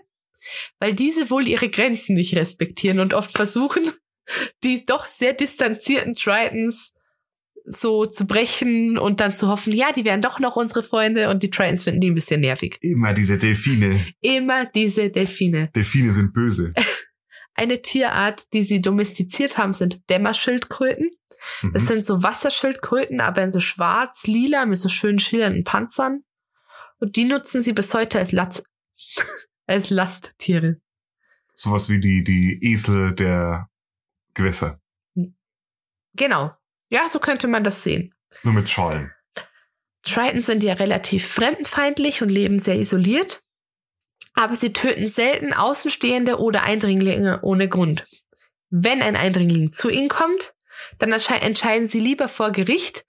weil 0.79 0.95
diese 0.95 1.31
wohl 1.31 1.49
ihre 1.49 1.69
Grenzen 1.69 2.15
nicht 2.15 2.37
respektieren 2.37 3.01
und 3.01 3.15
oft 3.15 3.33
versuchen, 3.33 3.83
die 4.65 4.87
doch 4.87 5.09
sehr 5.09 5.33
distanzierten 5.33 6.15
Tritons 6.15 6.93
so 7.67 8.05
zu 8.05 8.27
brechen 8.27 8.99
und 8.99 9.21
dann 9.21 9.37
zu 9.37 9.49
hoffen, 9.49 9.73
ja, 9.73 9.91
die 9.93 10.05
wären 10.05 10.21
doch 10.21 10.39
noch 10.39 10.57
unsere 10.57 10.83
Freunde 10.83 11.31
und 11.31 11.43
die 11.43 11.51
Tritons 11.51 11.85
finden 11.85 12.01
die 12.01 12.11
ein 12.11 12.15
bisschen 12.15 12.43
nervig. 12.43 12.77
Immer 12.83 13.15
diese 13.15 13.39
Delfine. 13.39 14.07
Immer 14.21 14.67
diese 14.67 15.09
Delfine. 15.11 15.71
Delfine 15.75 16.13
sind 16.13 16.33
böse. 16.33 16.71
Eine 17.55 17.81
Tierart, 17.81 18.53
die 18.53 18.65
sie 18.65 18.81
domestiziert 18.81 19.57
haben, 19.59 19.73
sind 19.73 20.09
Dämmerschildkröten. 20.11 21.11
Das 21.73 21.83
Mhm. 21.83 21.87
sind 21.89 22.07
so 22.07 22.23
Wasserschildkröten, 22.23 23.21
aber 23.21 23.43
in 23.43 23.51
so 23.51 23.61
schwarz-lila 23.61 24.67
mit 24.67 24.79
so 24.79 24.89
schönen 24.89 25.19
schillernden 25.19 25.65
Panzern. 25.65 26.25
Und 26.99 27.17
die 27.17 27.25
nutzen 27.25 27.63
sie 27.63 27.73
bis 27.73 27.93
heute 27.95 28.19
als, 28.19 28.33
Latz 28.33 28.63
als 29.67 29.91
Lasttiere. 29.91 30.81
Sowas 31.55 31.89
wie 31.89 32.01
die, 32.01 32.25
die 32.25 32.59
Esel 32.63 33.15
der 33.15 33.69
Gewässer. 34.35 34.81
Genau. 36.15 36.53
Ja, 36.91 37.09
so 37.09 37.19
könnte 37.19 37.49
man 37.49 37.65
das 37.65 37.83
sehen. 37.83 38.15
Nur 38.43 38.55
mit 38.55 38.69
Schalen. 38.71 39.11
Tritons 40.03 40.47
sind 40.47 40.63
ja 40.63 40.75
relativ 40.75 41.27
fremdenfeindlich 41.27 42.23
und 42.23 42.29
leben 42.29 42.59
sehr 42.59 42.77
isoliert. 42.77 43.43
Aber 44.35 44.55
sie 44.55 44.73
töten 44.73 45.09
selten 45.09 45.53
Außenstehende 45.53 46.39
oder 46.39 46.63
Eindringlinge 46.65 47.41
ohne 47.43 47.69
Grund. 47.69 48.07
Wenn 48.69 49.01
ein 49.03 49.15
Eindringling 49.17 49.71
zu 49.71 49.89
ihnen 49.89 50.09
kommt, 50.09 50.54
dann 50.99 51.13
entscheiden 51.13 51.89
sie 51.89 52.01
lieber 52.01 52.29
vor 52.29 52.53
Gericht, 52.53 53.05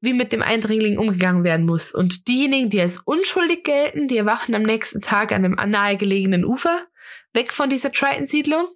wie 0.00 0.12
mit 0.12 0.32
dem 0.32 0.42
Eindringling 0.42 0.98
umgegangen 0.98 1.44
werden 1.44 1.66
muss. 1.66 1.94
Und 1.94 2.28
diejenigen, 2.28 2.70
die 2.70 2.80
als 2.80 2.98
unschuldig 2.98 3.64
gelten, 3.64 4.08
die 4.08 4.18
erwachen 4.18 4.54
am 4.54 4.62
nächsten 4.62 5.00
Tag 5.00 5.32
an 5.32 5.44
einem 5.44 5.70
nahegelegenen 5.70 6.44
Ufer, 6.44 6.86
weg 7.32 7.52
von 7.52 7.70
dieser 7.70 7.92
Triton-Siedlung. 7.92 8.68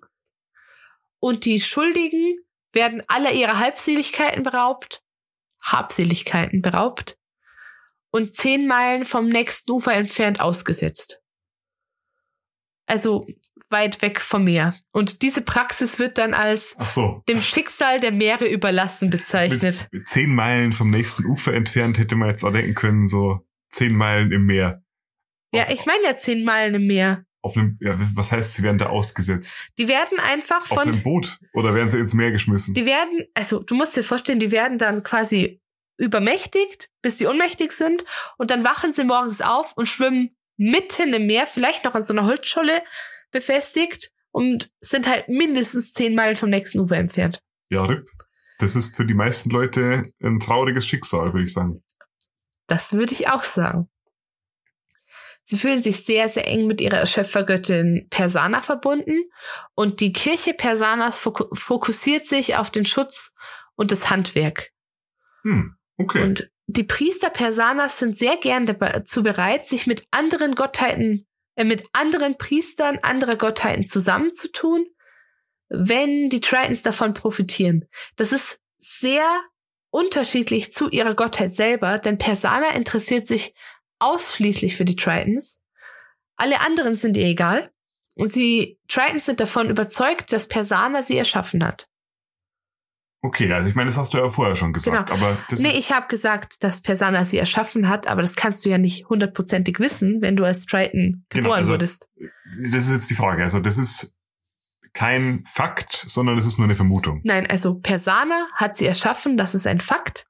Und 1.19 1.45
die 1.45 1.61
Schuldigen 1.61 2.39
werden 2.73 3.03
aller 3.07 3.33
ihrer 3.33 3.59
Halbseligkeiten 3.59 4.43
beraubt, 4.43 5.03
Habseligkeiten 5.61 6.63
beraubt 6.63 7.19
und 8.11 8.35
zehn 8.35 8.67
Meilen 8.67 9.05
vom 9.05 9.29
nächsten 9.29 9.71
Ufer 9.71 9.93
entfernt 9.93 10.41
ausgesetzt. 10.41 11.23
Also 12.87 13.27
weit 13.71 14.03
weg 14.03 14.21
vom 14.21 14.45
Meer. 14.45 14.75
Und 14.93 15.23
diese 15.23 15.43
Praxis 15.43 15.99
wird 15.99 16.19
dann 16.19 16.35
als 16.35 16.77
so. 16.91 17.23
dem 17.29 17.41
Schicksal 17.41 18.01
der 18.01 18.13
Meere 18.13 18.47
überlassen 18.47 19.11
bezeichnet. 19.11 19.89
Mit, 19.91 19.93
mit 19.93 20.09
zehn 20.09 20.35
Meilen 20.35 20.73
vom 20.73 20.91
nächsten 20.91 21.25
Ufer 21.27 21.55
entfernt 21.55 21.99
hätte 21.99 22.17
man 22.17 22.29
jetzt 22.29 22.45
auch 22.45 22.53
denken 22.53 22.75
können, 22.75 23.07
so 23.07 23.41
zehn 23.71 23.95
Meilen 23.95 24.33
im 24.33 24.47
Meer. 24.47 24.83
Ja, 25.53 25.67
ich 25.71 25.87
meine 25.87 26.05
ja 26.05 26.17
zehn 26.17 26.45
Meilen 26.45 26.75
im 26.75 26.87
Meer. 26.87 27.25
Auf 27.43 27.57
einem, 27.57 27.79
ja, 27.81 27.97
was 28.15 28.33
heißt, 28.33 28.55
sie 28.55 28.63
werden 28.63 28.79
da 28.79 28.91
ausgesetzt? 28.91 29.71
Die 29.79 29.89
werden 29.89 30.19
einfach 30.21 30.67
von. 30.67 30.79
Auf 30.79 30.87
einem 30.87 31.03
Boot 31.03 31.39
oder 31.55 31.75
werden 31.75 31.89
sie 31.89 31.99
ins 31.99 32.13
Meer 32.13 32.33
geschmissen? 32.33 32.75
Die 32.75 32.85
werden, 32.85 33.25
also 33.35 33.63
du 33.63 33.75
musst 33.75 33.97
dir 33.97 34.05
vorstellen, 34.05 34.41
die 34.41 34.51
werden 34.51 34.77
dann 34.77 35.03
quasi 35.03 35.61
übermächtigt, 35.97 36.91
bis 37.03 37.17
die 37.17 37.27
ohnmächtig 37.27 37.73
sind 37.73 38.05
und 38.39 38.51
dann 38.51 38.65
wachen 38.65 38.93
sie 38.93 39.05
morgens 39.05 39.41
auf 39.41 39.77
und 39.77 39.87
schwimmen 39.87 40.37
mitten 40.57 41.15
im 41.15 41.27
Meer, 41.27 41.47
vielleicht 41.47 41.85
noch 41.85 41.95
an 41.95 42.03
so 42.03 42.13
einer 42.13 42.25
Holzscholle 42.25 42.83
befestigt 43.31 44.11
und 44.31 44.71
sind 44.81 45.09
halt 45.09 45.29
mindestens 45.29 45.93
zehn 45.93 46.15
Meilen 46.15 46.37
vom 46.37 46.51
nächsten 46.51 46.81
Ufer 46.81 46.97
entfernt. 46.97 47.43
Ja, 47.69 47.85
Rip. 47.85 48.07
Das 48.59 48.77
ist 48.77 48.95
für 48.95 49.07
die 49.07 49.15
meisten 49.15 49.51
Leute 49.51 50.13
ein 50.23 50.39
trauriges 50.39 50.87
Schicksal, 50.87 51.33
würde 51.33 51.45
ich 51.45 51.53
sagen. 51.53 51.83
Das 52.67 52.93
würde 52.93 53.13
ich 53.15 53.29
auch 53.29 53.43
sagen. 53.43 53.89
Sie 55.45 55.57
fühlen 55.57 55.83
sich 55.83 56.05
sehr, 56.05 56.29
sehr 56.29 56.47
eng 56.47 56.67
mit 56.67 56.81
ihrer 56.81 57.05
Schöpfergöttin 57.07 58.07
Persana 58.11 58.61
verbunden 58.61 59.25
und 59.75 60.01
die 60.01 60.13
Kirche 60.13 60.55
Persanas 60.55 61.19
fokussiert 61.19 62.27
sich 62.27 62.57
auf 62.57 62.71
den 62.71 62.87
Schutz 62.87 63.35
und 63.75 63.91
das 63.91 64.11
Handwerk. 64.11 64.71
Hm, 65.43 65.75
okay. 65.97 66.23
Und 66.23 66.51
die 66.67 66.85
Priester 66.85 67.31
Persanas 67.31 67.99
sind 67.99 68.17
sehr 68.17 68.37
gern 68.37 68.67
dazu 68.67 69.25
bereit, 69.25 69.65
sich 69.65 69.89
mit 69.89 70.07
anderen 70.13 70.55
Gottheiten 70.55 71.27
mit 71.65 71.85
anderen 71.93 72.39
Priestern 72.39 72.99
anderer 72.99 73.37
Gottheiten 73.37 73.89
zusammenzutun, 73.89 74.87
wenn 75.69 76.29
die 76.29 76.41
Tritons 76.41 76.83
davon 76.83 77.13
profitieren. 77.13 77.87
Das 78.17 78.33
ist 78.33 78.61
sehr 78.79 79.27
unterschiedlich 79.91 80.73
zu 80.73 80.89
ihrer 80.89 81.15
Gottheit 81.15 81.53
selber, 81.53 81.99
denn 81.99 82.19
Persana 82.19 82.71
interessiert 82.71 83.27
sich 83.27 83.55
ausschließlich 83.99 84.77
für 84.77 84.85
die 84.85 84.97
Tritons. 84.97 85.61
Alle 86.37 86.61
anderen 86.61 86.95
sind 86.95 87.17
ihr 87.17 87.27
egal. 87.27 87.71
Und 88.17 88.29
sie, 88.29 88.79
Tritons 88.89 89.27
sind 89.27 89.41
davon 89.41 89.71
überzeugt, 89.71 90.33
dass 90.33 90.49
Persana 90.49 91.03
sie 91.03 91.17
erschaffen 91.17 91.65
hat. 91.65 91.90
Okay, 93.23 93.53
also 93.53 93.69
ich 93.69 93.75
meine, 93.75 93.89
das 93.89 93.99
hast 93.99 94.15
du 94.15 94.19
ja 94.19 94.29
vorher 94.31 94.55
schon 94.55 94.73
gesagt. 94.73 95.11
Genau. 95.11 95.19
Aber 95.19 95.37
das 95.51 95.61
nee, 95.61 95.79
ich 95.79 95.93
habe 95.93 96.07
gesagt, 96.09 96.65
dass 96.65 96.81
Persana 96.81 97.25
sie 97.27 97.37
erschaffen 97.37 97.89
hat, 97.89 98.07
aber 98.07 98.23
das 98.23 98.35
kannst 98.35 98.65
du 98.65 98.71
ja 98.71 98.79
nicht 98.79 99.11
hundertprozentig 99.11 99.79
wissen, 99.79 100.23
wenn 100.23 100.37
du 100.37 100.45
als 100.45 100.65
Triton 100.65 101.27
genau, 101.29 101.43
geboren 101.43 101.43
genau, 101.43 101.53
also, 101.53 101.73
wurdest. 101.73 102.09
Das 102.73 102.85
ist 102.85 102.91
jetzt 102.91 103.11
die 103.11 103.15
Frage. 103.15 103.43
Also 103.43 103.61
das 103.61 103.77
ist 103.77 104.17
kein 104.95 105.45
Fakt, 105.47 105.93
sondern 105.93 106.37
das 106.37 106.47
ist 106.47 106.59
nur 106.59 106.65
eine 106.65 106.77
Vermutung. 106.77 107.21
Nein, 107.25 107.47
also 107.47 107.75
Persana 107.75 108.49
hat 108.55 108.77
sie 108.77 108.87
erschaffen, 108.87 109.37
das 109.37 109.55
ist 109.55 109.67
ein 109.67 109.81
Fakt, 109.81 110.27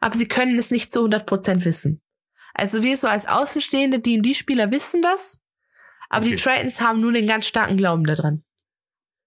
aber 0.00 0.14
sie 0.14 0.26
können 0.26 0.58
es 0.58 0.70
nicht 0.70 0.90
zu 0.90 1.04
100% 1.04 1.64
wissen. 1.64 2.00
Also 2.54 2.82
wir 2.82 2.96
so 2.96 3.08
als 3.08 3.26
Außenstehende, 3.26 4.00
die 4.00 4.14
in 4.14 4.22
die 4.22 4.34
Spieler 4.34 4.70
wissen 4.70 5.02
das, 5.02 5.42
aber 6.08 6.26
okay. 6.26 6.36
die 6.36 6.42
Tritons 6.42 6.80
haben 6.80 7.00
nur 7.00 7.12
den 7.12 7.26
ganz 7.26 7.46
starken 7.46 7.76
Glauben 7.76 8.04
daran. 8.04 8.42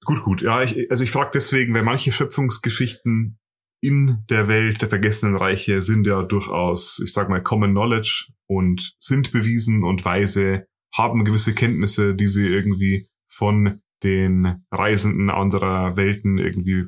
Gut, 0.05 0.21
gut. 0.21 0.41
Ja, 0.43 0.61
ich, 0.61 0.89
also 0.91 1.03
ich 1.03 1.11
frage 1.11 1.31
deswegen, 1.33 1.73
weil 1.73 1.83
manche 1.83 2.11
Schöpfungsgeschichten 2.11 3.39
in 3.81 4.19
der 4.29 4.47
Welt 4.47 4.81
der 4.81 4.89
vergessenen 4.89 5.35
Reiche 5.35 5.81
sind 5.81 6.05
ja 6.07 6.21
durchaus, 6.21 6.99
ich 7.03 7.11
sag 7.11 7.27
mal, 7.27 7.41
Common 7.41 7.71
Knowledge 7.71 8.31
und 8.47 8.95
sind 8.99 9.31
bewiesen 9.31 9.83
und 9.83 10.05
weise, 10.05 10.67
haben 10.93 11.25
gewisse 11.25 11.55
Kenntnisse, 11.55 12.15
die 12.15 12.27
sie 12.27 12.47
irgendwie 12.47 13.09
von 13.27 13.81
den 14.03 14.63
Reisenden 14.71 15.29
anderer 15.31 15.97
Welten 15.97 16.37
irgendwie 16.37 16.85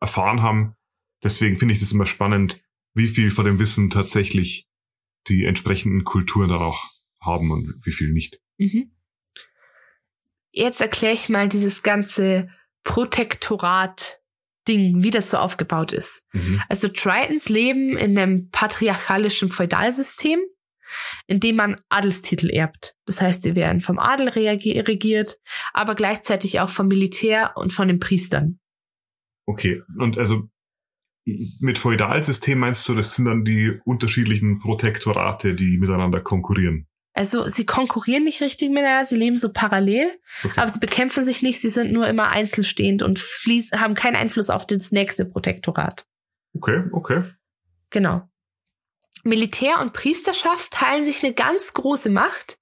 erfahren 0.00 0.42
haben. 0.42 0.74
Deswegen 1.22 1.58
finde 1.58 1.74
ich 1.74 1.80
das 1.80 1.92
immer 1.92 2.06
spannend, 2.06 2.60
wie 2.94 3.06
viel 3.06 3.30
von 3.30 3.44
dem 3.44 3.60
Wissen 3.60 3.90
tatsächlich 3.90 4.68
die 5.28 5.44
entsprechenden 5.44 6.02
Kulturen 6.02 6.48
dann 6.48 6.62
auch 6.62 6.90
haben 7.20 7.52
und 7.52 7.80
wie 7.84 7.92
viel 7.92 8.12
nicht. 8.12 8.40
Mhm 8.58 8.91
jetzt 10.52 10.80
erkläre 10.80 11.14
ich 11.14 11.28
mal 11.28 11.48
dieses 11.48 11.82
ganze 11.82 12.48
Protektorat-Ding, 12.84 15.02
wie 15.02 15.10
das 15.10 15.30
so 15.30 15.38
aufgebaut 15.38 15.92
ist. 15.92 16.24
Mhm. 16.32 16.62
Also 16.68 16.88
Tritons 16.88 17.48
leben 17.48 17.96
in 17.96 18.18
einem 18.18 18.50
patriarchalischen 18.50 19.50
Feudalsystem, 19.50 20.40
in 21.26 21.40
dem 21.40 21.56
man 21.56 21.80
Adelstitel 21.88 22.50
erbt. 22.50 22.94
Das 23.06 23.22
heißt, 23.22 23.42
sie 23.42 23.54
werden 23.54 23.80
vom 23.80 23.98
Adel 23.98 24.28
regiert, 24.28 25.38
aber 25.72 25.94
gleichzeitig 25.94 26.60
auch 26.60 26.70
vom 26.70 26.88
Militär 26.88 27.52
und 27.56 27.72
von 27.72 27.88
den 27.88 27.98
Priestern. 27.98 28.58
Okay, 29.46 29.82
und 29.98 30.18
also 30.18 30.48
mit 31.24 31.78
Feudalsystem 31.78 32.58
meinst 32.58 32.88
du, 32.88 32.94
das 32.94 33.14
sind 33.14 33.26
dann 33.26 33.44
die 33.44 33.80
unterschiedlichen 33.84 34.58
Protektorate, 34.58 35.54
die 35.54 35.78
miteinander 35.78 36.20
konkurrieren? 36.20 36.88
Also 37.14 37.46
sie 37.46 37.66
konkurrieren 37.66 38.24
nicht 38.24 38.40
richtig 38.40 38.70
miteinander, 38.70 39.04
sie 39.04 39.16
leben 39.16 39.36
so 39.36 39.52
parallel, 39.52 40.18
okay. 40.44 40.54
aber 40.56 40.68
sie 40.68 40.80
bekämpfen 40.80 41.24
sich 41.24 41.42
nicht, 41.42 41.60
sie 41.60 41.68
sind 41.68 41.92
nur 41.92 42.06
immer 42.06 42.30
einzelstehend 42.30 43.02
und 43.02 43.18
fließ, 43.18 43.72
haben 43.72 43.94
keinen 43.94 44.16
Einfluss 44.16 44.48
auf 44.48 44.66
das 44.66 44.92
nächste 44.92 45.26
Protektorat. 45.26 46.06
Okay, 46.54 46.84
okay. 46.92 47.24
Genau. 47.90 48.28
Militär 49.24 49.80
und 49.80 49.92
Priesterschaft 49.92 50.72
teilen 50.72 51.04
sich 51.04 51.22
eine 51.22 51.34
ganz 51.34 51.74
große 51.74 52.10
Macht, 52.10 52.58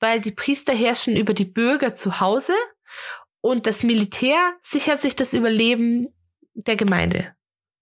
weil 0.00 0.20
die 0.20 0.32
Priester 0.32 0.74
herrschen 0.74 1.16
über 1.16 1.32
die 1.32 1.46
Bürger 1.46 1.94
zu 1.94 2.20
Hause 2.20 2.52
und 3.40 3.66
das 3.66 3.82
Militär 3.82 4.36
sichert 4.62 5.00
sich 5.00 5.16
das 5.16 5.32
Überleben 5.32 6.08
der 6.52 6.76
Gemeinde. 6.76 7.34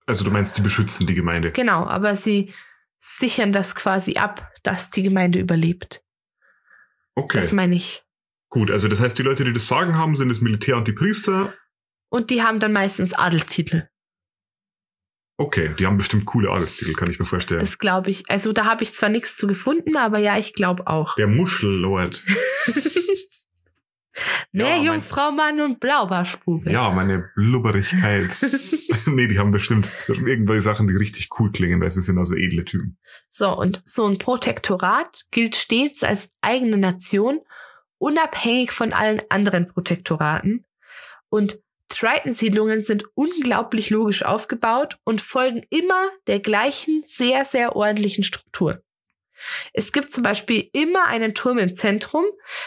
Also 0.07 0.25
du 0.25 0.31
meinst, 0.31 0.57
die 0.57 0.63
beschützen 0.63 1.07
die 1.07 1.15
Gemeinde? 1.15 1.53
Genau, 1.53 1.85
aber 1.85 2.17
sie 2.17 2.53
sichern 2.99 3.53
das 3.53 3.75
quasi 3.75 4.17
ab, 4.17 4.51
dass 4.63 4.91
die 4.91 5.03
Gemeinde 5.03 5.39
überlebt. 5.39 6.03
Okay. 7.15 7.41
Das 7.41 7.53
meine 7.53 7.75
ich. 7.75 8.03
Gut, 8.49 8.71
also 8.71 8.89
das 8.89 9.01
heißt, 9.01 9.19
die 9.19 9.23
Leute, 9.23 9.45
die 9.45 9.53
das 9.53 9.67
Sagen 9.67 9.97
haben, 9.97 10.15
sind 10.15 10.29
das 10.29 10.41
Militär 10.41 10.77
und 10.77 10.87
die 10.87 10.93
Priester. 10.93 11.55
Und 12.11 12.31
die 12.31 12.43
haben 12.43 12.61
dann 12.61 12.73
meistens 12.73 13.15
Adelstitel. 13.15 13.89
Okay, 15.39 15.75
die 15.79 15.87
haben 15.87 15.97
bestimmt 15.97 16.27
coole 16.27 16.51
Adelstitel, 16.51 16.93
kann 16.93 17.11
ich 17.11 17.19
mir 17.19 17.25
vorstellen. 17.25 17.61
Das 17.61 17.79
glaube 17.79 18.11
ich. 18.11 18.31
Also 18.31 18.53
da 18.53 18.67
habe 18.67 18.85
ich 18.85 18.93
zwar 18.93 19.09
nichts 19.09 19.37
zu 19.37 19.47
gefunden, 19.47 19.97
aber 19.97 20.19
ja, 20.19 20.37
ich 20.37 20.53
glaube 20.53 20.87
auch. 20.87 21.15
Der 21.17 21.27
Muschellord. 21.27 22.23
Mehr 24.53 24.77
ja, 24.77 24.83
Jungfrau 24.83 25.31
Mann 25.31 25.61
und 25.61 25.81
Blaubarschbube. 25.81 26.71
Ja, 26.71 26.91
meine 26.91 27.31
Blubberigkeit. 27.35 28.31
nee, 29.07 29.27
die 29.27 29.39
haben 29.39 29.51
bestimmt 29.51 29.89
irgendwelche 30.09 30.61
Sachen, 30.61 30.87
die 30.87 30.97
richtig 30.97 31.31
cool 31.39 31.51
klingen, 31.51 31.81
weil 31.81 31.91
sie 31.91 32.03
sind 32.03 32.19
also 32.19 32.35
edle 32.35 32.65
Typen. 32.65 32.99
So, 33.31 33.57
und 33.57 33.81
so 33.85 34.07
ein 34.07 34.19
Protektorat 34.19 35.25
gilt 35.31 35.57
stets 35.57 36.03
als 36.03 36.31
eigene 36.43 36.77
Nation, 36.77 37.41
unabhängig 37.99 38.73
von 38.73 38.93
allen 38.93 39.23
anderen 39.31 39.69
Protektoraten. 39.69 40.67
Und 41.31 41.61
Triton-Siedlungen 41.89 42.85
sind 42.85 43.05
unglaublich 43.15 43.91
logisch 43.91 44.25
aufgebaut 44.25 44.99
und 45.05 45.21
folgen 45.21 45.63
immer 45.71 46.11
der 46.27 46.41
gleichen, 46.41 47.03
sehr, 47.05 47.45
sehr 47.45 47.77
ordentlichen 47.77 48.25
Struktur. 48.25 48.83
Es 49.73 49.93
gibt 49.93 50.11
zum 50.11 50.23
Beispiel 50.23 50.69
immer 50.73 51.07
einen 51.07 51.35
Turm 51.35 51.59
im 51.59 51.75
Zentrum 51.75 52.25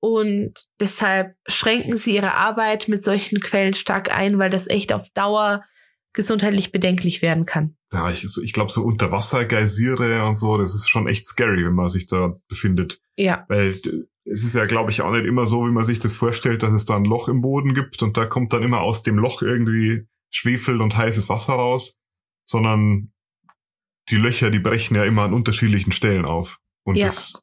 und 0.00 0.66
deshalb 0.80 1.34
schränken 1.46 1.96
sie 1.96 2.14
ihre 2.14 2.34
Arbeit 2.34 2.88
mit 2.88 3.02
solchen 3.02 3.40
Quellen 3.40 3.72
stark 3.72 4.14
ein, 4.14 4.38
weil 4.38 4.50
das 4.50 4.68
echt 4.68 4.92
auf 4.92 5.08
Dauer 5.14 5.64
gesundheitlich 6.12 6.72
bedenklich 6.72 7.22
werden 7.22 7.46
kann. 7.46 7.76
Ja, 7.90 8.08
ich, 8.08 8.24
ich 8.42 8.52
glaube, 8.52 8.70
so 8.70 8.82
Unterwassergeysire 8.82 10.26
und 10.26 10.34
so, 10.34 10.58
das 10.58 10.74
ist 10.74 10.90
schon 10.90 11.08
echt 11.08 11.24
scary, 11.24 11.64
wenn 11.64 11.74
man 11.74 11.88
sich 11.88 12.06
da 12.06 12.36
befindet. 12.48 13.00
Ja, 13.16 13.46
Weil 13.48 13.80
es 14.24 14.42
ist 14.42 14.54
ja, 14.54 14.66
glaube 14.66 14.90
ich, 14.90 15.02
auch 15.02 15.12
nicht 15.12 15.26
immer 15.26 15.46
so, 15.46 15.66
wie 15.66 15.72
man 15.72 15.84
sich 15.84 15.98
das 15.98 16.16
vorstellt, 16.16 16.62
dass 16.62 16.72
es 16.72 16.84
da 16.84 16.96
ein 16.96 17.04
Loch 17.04 17.28
im 17.28 17.42
Boden 17.42 17.74
gibt 17.74 18.02
und 18.02 18.16
da 18.16 18.26
kommt 18.26 18.52
dann 18.52 18.62
immer 18.62 18.80
aus 18.80 19.02
dem 19.02 19.18
Loch 19.18 19.42
irgendwie 19.42 20.06
Schwefel 20.30 20.80
und 20.80 20.96
heißes 20.96 21.28
Wasser 21.28 21.54
raus, 21.54 21.98
sondern 22.44 23.12
die 24.10 24.16
Löcher, 24.16 24.50
die 24.50 24.60
brechen 24.60 24.96
ja 24.96 25.04
immer 25.04 25.22
an 25.22 25.34
unterschiedlichen 25.34 25.92
Stellen 25.92 26.24
auf. 26.24 26.58
Und 26.84 26.96
Ja. 26.96 27.06
das 27.06 27.34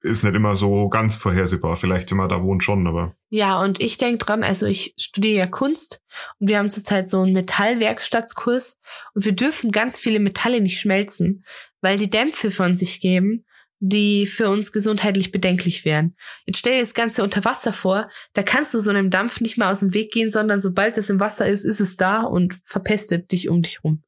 ist 0.00 0.22
nicht 0.22 0.34
immer 0.34 0.54
so 0.54 0.88
ganz 0.88 1.16
vorhersehbar. 1.16 1.76
Vielleicht, 1.76 2.10
wenn 2.10 2.18
man 2.18 2.28
da 2.28 2.42
wohnt, 2.42 2.62
schon, 2.62 2.86
aber 2.86 3.16
Ja, 3.30 3.60
und 3.60 3.80
ich 3.80 3.98
denk 3.98 4.20
dran, 4.20 4.44
also 4.44 4.66
ich 4.66 4.94
studiere 4.96 5.38
ja 5.38 5.46
Kunst 5.46 6.00
und 6.38 6.48
wir 6.48 6.58
haben 6.58 6.70
zurzeit 6.70 7.08
so 7.08 7.20
einen 7.22 7.32
Metallwerkstattskurs 7.32 8.78
und 9.14 9.24
wir 9.24 9.32
dürfen 9.32 9.72
ganz 9.72 9.98
viele 9.98 10.20
Metalle 10.20 10.60
nicht 10.60 10.80
schmelzen, 10.80 11.44
weil 11.80 11.98
die 11.98 12.10
Dämpfe 12.10 12.50
von 12.50 12.74
sich 12.74 13.00
geben, 13.00 13.44
die 13.80 14.26
für 14.26 14.48
uns 14.50 14.72
gesundheitlich 14.72 15.30
bedenklich 15.30 15.84
wären. 15.84 16.16
Jetzt 16.46 16.58
stell 16.58 16.74
dir 16.74 16.82
das 16.82 16.94
Ganze 16.94 17.22
unter 17.22 17.44
Wasser 17.44 17.72
vor, 17.72 18.08
da 18.32 18.42
kannst 18.42 18.74
du 18.74 18.80
so 18.80 18.90
einem 18.90 19.10
Dampf 19.10 19.40
nicht 19.40 19.56
mehr 19.56 19.70
aus 19.70 19.80
dem 19.80 19.94
Weg 19.94 20.12
gehen, 20.12 20.30
sondern 20.30 20.60
sobald 20.60 20.98
es 20.98 21.10
im 21.10 21.20
Wasser 21.20 21.46
ist, 21.46 21.64
ist 21.64 21.80
es 21.80 21.96
da 21.96 22.22
und 22.22 22.58
verpestet 22.64 23.30
dich 23.30 23.48
um 23.48 23.62
dich 23.62 23.84
rum. 23.84 24.02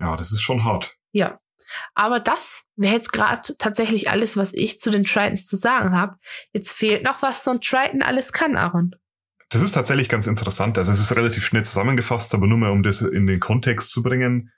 ja, 0.00 0.16
das 0.16 0.32
ist 0.32 0.42
schon 0.42 0.64
hart. 0.64 0.96
Ja. 1.12 1.38
Aber 1.94 2.20
das 2.20 2.64
wäre 2.76 2.94
jetzt 2.94 3.12
gerade 3.12 3.56
tatsächlich 3.58 4.10
alles, 4.10 4.36
was 4.36 4.52
ich 4.52 4.78
zu 4.78 4.90
den 4.90 5.04
Tritons 5.04 5.46
zu 5.46 5.56
sagen 5.56 5.92
habe. 5.92 6.16
Jetzt 6.52 6.72
fehlt 6.72 7.02
noch, 7.02 7.22
was 7.22 7.42
so 7.42 7.52
ein 7.52 7.60
Triton 7.60 8.02
alles 8.02 8.32
kann, 8.32 8.56
Aaron. 8.56 8.94
Das 9.50 9.62
ist 9.62 9.72
tatsächlich 9.72 10.08
ganz 10.08 10.26
interessant. 10.26 10.78
Also 10.78 10.92
es 10.92 11.00
ist 11.00 11.14
relativ 11.16 11.44
schnell 11.44 11.64
zusammengefasst, 11.64 12.34
aber 12.34 12.46
nur 12.46 12.58
mal 12.58 12.70
um 12.70 12.82
das 12.82 13.00
in 13.00 13.26
den 13.26 13.40
Kontext 13.40 13.90
zu 13.90 14.02
bringen. 14.02 14.52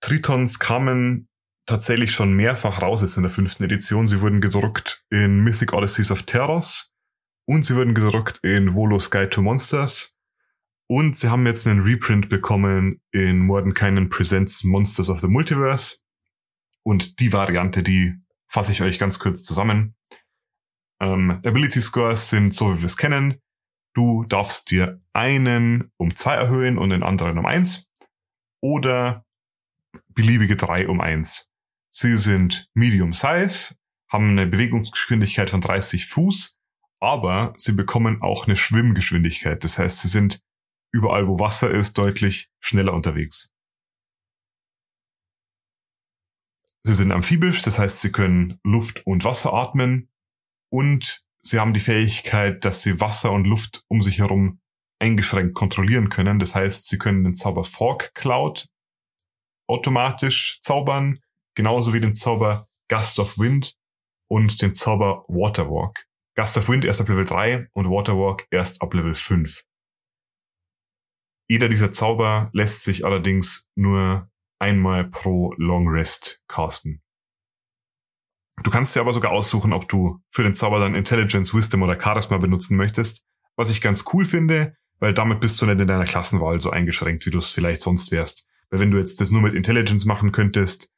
Tritons 0.00 0.58
kamen 0.58 1.29
tatsächlich 1.70 2.10
schon 2.10 2.32
mehrfach 2.34 2.82
raus 2.82 3.00
jetzt 3.00 3.16
in 3.16 3.22
der 3.22 3.30
fünften 3.30 3.62
Edition. 3.62 4.08
Sie 4.08 4.20
wurden 4.20 4.40
gedruckt 4.40 5.04
in 5.08 5.38
Mythic 5.38 5.72
Odysseys 5.72 6.10
of 6.10 6.24
Terros 6.24 6.92
und 7.46 7.64
sie 7.64 7.76
wurden 7.76 7.94
gedruckt 7.94 8.40
in 8.42 8.74
Volo's 8.74 9.08
Guide 9.08 9.30
to 9.30 9.40
Monsters 9.40 10.18
und 10.88 11.16
sie 11.16 11.28
haben 11.28 11.46
jetzt 11.46 11.68
einen 11.68 11.82
Reprint 11.82 12.28
bekommen 12.28 13.00
in 13.12 13.38
Mordenkainen 13.38 14.08
Presents 14.08 14.64
Monsters 14.64 15.08
of 15.08 15.20
the 15.20 15.28
Multiverse 15.28 15.98
und 16.82 17.20
die 17.20 17.32
Variante, 17.32 17.84
die 17.84 18.16
fasse 18.48 18.72
ich 18.72 18.82
euch 18.82 18.98
ganz 18.98 19.20
kurz 19.20 19.44
zusammen. 19.44 19.94
Ähm, 21.00 21.40
Ability 21.44 21.80
Scores 21.80 22.30
sind 22.30 22.52
so, 22.52 22.74
wie 22.74 22.80
wir 22.80 22.86
es 22.86 22.96
kennen. 22.96 23.40
Du 23.94 24.24
darfst 24.24 24.72
dir 24.72 25.00
einen 25.12 25.92
um 25.98 26.16
zwei 26.16 26.34
erhöhen 26.34 26.78
und 26.78 26.90
den 26.90 27.04
anderen 27.04 27.38
um 27.38 27.46
eins 27.46 27.88
oder 28.60 29.24
beliebige 30.08 30.56
drei 30.56 30.88
um 30.88 31.00
eins. 31.00 31.49
Sie 31.92 32.16
sind 32.16 32.70
Medium 32.74 33.12
Size, 33.12 33.74
haben 34.08 34.30
eine 34.30 34.46
Bewegungsgeschwindigkeit 34.46 35.50
von 35.50 35.60
30 35.60 36.06
Fuß, 36.06 36.58
aber 37.00 37.52
sie 37.56 37.72
bekommen 37.72 38.22
auch 38.22 38.46
eine 38.46 38.56
Schwimmgeschwindigkeit. 38.56 39.62
Das 39.64 39.78
heißt, 39.78 40.00
sie 40.00 40.08
sind 40.08 40.40
überall, 40.92 41.26
wo 41.26 41.38
Wasser 41.38 41.70
ist, 41.70 41.98
deutlich 41.98 42.50
schneller 42.60 42.92
unterwegs. 42.92 43.50
Sie 46.82 46.94
sind 46.94 47.12
amphibisch, 47.12 47.62
das 47.62 47.78
heißt, 47.78 48.00
sie 48.00 48.10
können 48.10 48.58
Luft 48.64 49.06
und 49.06 49.24
Wasser 49.24 49.52
atmen 49.52 50.08
und 50.72 51.24
sie 51.42 51.58
haben 51.58 51.74
die 51.74 51.80
Fähigkeit, 51.80 52.64
dass 52.64 52.82
sie 52.82 53.00
Wasser 53.00 53.32
und 53.32 53.44
Luft 53.44 53.84
um 53.88 54.02
sich 54.02 54.18
herum 54.18 54.60
eingeschränkt 54.98 55.54
kontrollieren 55.54 56.08
können. 56.08 56.38
Das 56.38 56.54
heißt, 56.54 56.86
sie 56.86 56.98
können 56.98 57.24
den 57.24 57.34
Zauber 57.34 57.64
Fog 57.64 58.12
Cloud 58.14 58.68
automatisch 59.68 60.60
zaubern, 60.62 61.20
genauso 61.54 61.92
wie 61.94 62.00
den 62.00 62.14
Zauber 62.14 62.68
Gust 62.88 63.18
of 63.18 63.38
Wind 63.38 63.76
und 64.28 64.60
den 64.62 64.74
Zauber 64.74 65.24
Waterwalk. 65.28 66.06
Gust 66.36 66.56
of 66.56 66.68
Wind 66.68 66.84
erst 66.84 67.00
ab 67.00 67.08
Level 67.08 67.24
3 67.24 67.68
und 67.72 67.90
Waterwalk 67.90 68.46
erst 68.50 68.82
ab 68.82 68.94
Level 68.94 69.14
5. 69.14 69.62
Jeder 71.48 71.68
dieser 71.68 71.90
Zauber 71.90 72.50
lässt 72.52 72.84
sich 72.84 73.04
allerdings 73.04 73.68
nur 73.74 74.30
einmal 74.60 75.08
pro 75.08 75.52
Long 75.56 75.88
Rest 75.88 76.40
casten. 76.46 77.02
Du 78.62 78.70
kannst 78.70 78.94
dir 78.94 79.00
aber 79.00 79.12
sogar 79.12 79.32
aussuchen, 79.32 79.72
ob 79.72 79.88
du 79.88 80.20
für 80.30 80.42
den 80.42 80.54
Zauber 80.54 80.78
dann 80.80 80.94
Intelligence, 80.94 81.54
Wisdom 81.54 81.82
oder 81.82 81.98
Charisma 82.00 82.36
benutzen 82.38 82.76
möchtest, 82.76 83.26
was 83.56 83.70
ich 83.70 83.80
ganz 83.80 84.04
cool 84.12 84.24
finde, 84.24 84.76
weil 84.98 85.14
damit 85.14 85.40
bist 85.40 85.60
du 85.60 85.66
nicht 85.66 85.80
in 85.80 85.88
deiner 85.88 86.04
Klassenwahl 86.04 86.60
so 86.60 86.70
eingeschränkt, 86.70 87.26
wie 87.26 87.30
du 87.30 87.38
es 87.38 87.50
vielleicht 87.50 87.80
sonst 87.80 88.12
wärst. 88.12 88.46
Weil 88.68 88.80
wenn 88.80 88.90
du 88.90 88.98
jetzt 88.98 89.20
das 89.20 89.30
nur 89.30 89.40
mit 89.40 89.54
Intelligence 89.54 90.04
machen 90.04 90.30
könntest, 90.30 90.89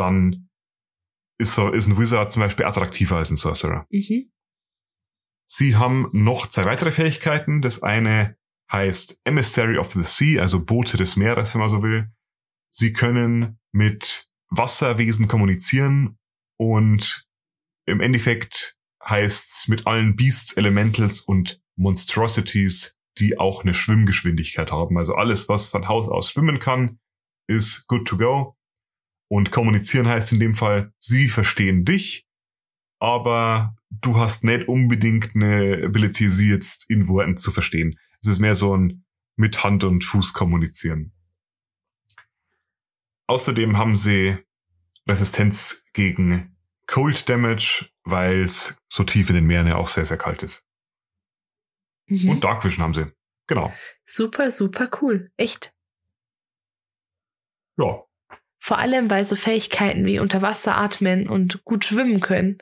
dann 0.00 0.50
ist, 1.38 1.54
so, 1.54 1.70
ist 1.70 1.86
ein 1.86 1.98
Wizard 1.98 2.32
zum 2.32 2.40
Beispiel 2.40 2.66
attraktiver 2.66 3.16
als 3.16 3.30
ein 3.30 3.36
Sorcerer. 3.36 3.86
Mhm. 3.90 4.30
Sie 5.46 5.76
haben 5.76 6.08
noch 6.12 6.46
zwei 6.46 6.64
weitere 6.64 6.92
Fähigkeiten. 6.92 7.62
Das 7.62 7.82
eine 7.82 8.36
heißt 8.70 9.20
Emissary 9.24 9.78
of 9.78 9.92
the 9.92 10.04
Sea, 10.04 10.40
also 10.40 10.64
Boote 10.64 10.96
des 10.96 11.16
Meeres, 11.16 11.54
wenn 11.54 11.60
man 11.60 11.70
so 11.70 11.82
will. 11.82 12.12
Sie 12.72 12.92
können 12.92 13.58
mit 13.72 14.28
Wasserwesen 14.48 15.26
kommunizieren 15.26 16.18
und 16.56 17.26
im 17.86 18.00
Endeffekt 18.00 18.76
heißt's 19.08 19.68
mit 19.68 19.86
allen 19.86 20.14
Beasts, 20.14 20.52
Elementals 20.52 21.20
und 21.20 21.60
Monstrosities, 21.76 23.00
die 23.18 23.38
auch 23.38 23.62
eine 23.62 23.74
Schwimmgeschwindigkeit 23.74 24.70
haben. 24.70 24.98
Also 24.98 25.14
alles, 25.14 25.48
was 25.48 25.68
von 25.68 25.88
Haus 25.88 26.08
aus 26.08 26.30
schwimmen 26.30 26.58
kann, 26.58 27.00
ist 27.48 27.88
good 27.88 28.06
to 28.06 28.16
go. 28.16 28.56
Und 29.30 29.52
kommunizieren 29.52 30.08
heißt 30.08 30.32
in 30.32 30.40
dem 30.40 30.54
Fall, 30.54 30.92
sie 30.98 31.28
verstehen 31.28 31.84
dich, 31.84 32.26
aber 32.98 33.76
du 33.90 34.18
hast 34.18 34.42
nicht 34.42 34.66
unbedingt 34.66 35.36
eine 35.36 35.84
Ability, 35.84 36.28
sie 36.28 36.50
jetzt 36.50 36.90
in 36.90 37.06
Worten 37.06 37.36
zu 37.36 37.52
verstehen. 37.52 37.96
Es 38.20 38.28
ist 38.28 38.40
mehr 38.40 38.56
so 38.56 38.76
ein 38.76 39.04
mit 39.36 39.62
Hand 39.62 39.84
und 39.84 40.02
Fuß 40.02 40.32
kommunizieren. 40.32 41.12
Außerdem 43.28 43.78
haben 43.78 43.94
sie 43.94 44.36
Resistenz 45.08 45.86
gegen 45.92 46.56
Cold 46.88 47.28
Damage, 47.28 47.88
weil 48.02 48.42
es 48.42 48.82
so 48.88 49.04
tief 49.04 49.28
in 49.28 49.36
den 49.36 49.46
Meeren 49.46 49.68
ja 49.68 49.76
auch 49.76 49.86
sehr, 49.86 50.04
sehr 50.06 50.18
kalt 50.18 50.42
ist. 50.42 50.66
Mhm. 52.06 52.30
Und 52.30 52.44
Dark 52.44 52.64
Vision 52.64 52.82
haben 52.82 52.94
sie. 52.94 53.06
Genau. 53.46 53.72
Super, 54.04 54.50
super 54.50 54.90
cool. 55.00 55.30
Echt. 55.36 55.72
Ja. 57.78 58.04
Vor 58.62 58.78
allem, 58.78 59.10
weil 59.10 59.24
so 59.24 59.36
Fähigkeiten 59.36 60.04
wie 60.04 60.18
unter 60.20 60.42
Wasser 60.42 60.76
atmen 60.76 61.28
und 61.28 61.64
gut 61.64 61.84
schwimmen 61.84 62.20
können 62.20 62.58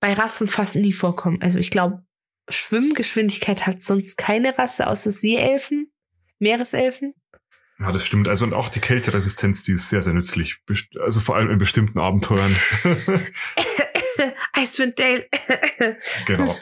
bei 0.00 0.12
Rassen 0.14 0.48
fast 0.48 0.74
nie 0.76 0.92
vorkommen. 0.92 1.40
Also 1.40 1.58
ich 1.58 1.70
glaube, 1.70 2.02
Schwimmgeschwindigkeit 2.48 3.66
hat 3.66 3.80
sonst 3.80 4.16
keine 4.16 4.56
Rasse 4.58 4.86
außer 4.86 5.10
Seeelfen, 5.10 5.90
Meereselfen. 6.38 7.14
Ja, 7.78 7.90
das 7.90 8.04
stimmt. 8.06 8.28
Also 8.28 8.44
und 8.44 8.52
auch 8.54 8.68
die 8.68 8.80
Kälteresistenz, 8.80 9.62
die 9.62 9.72
ist 9.72 9.88
sehr, 9.88 10.02
sehr 10.02 10.12
nützlich. 10.14 10.62
Best- 10.66 10.96
Also 10.98 11.20
vor 11.20 11.36
allem 11.36 11.50
in 11.50 11.58
bestimmten 11.58 11.98
Abenteuern. 11.98 12.54
Icewind 14.56 14.98
Dale. 14.98 15.26
genau. 16.26 16.54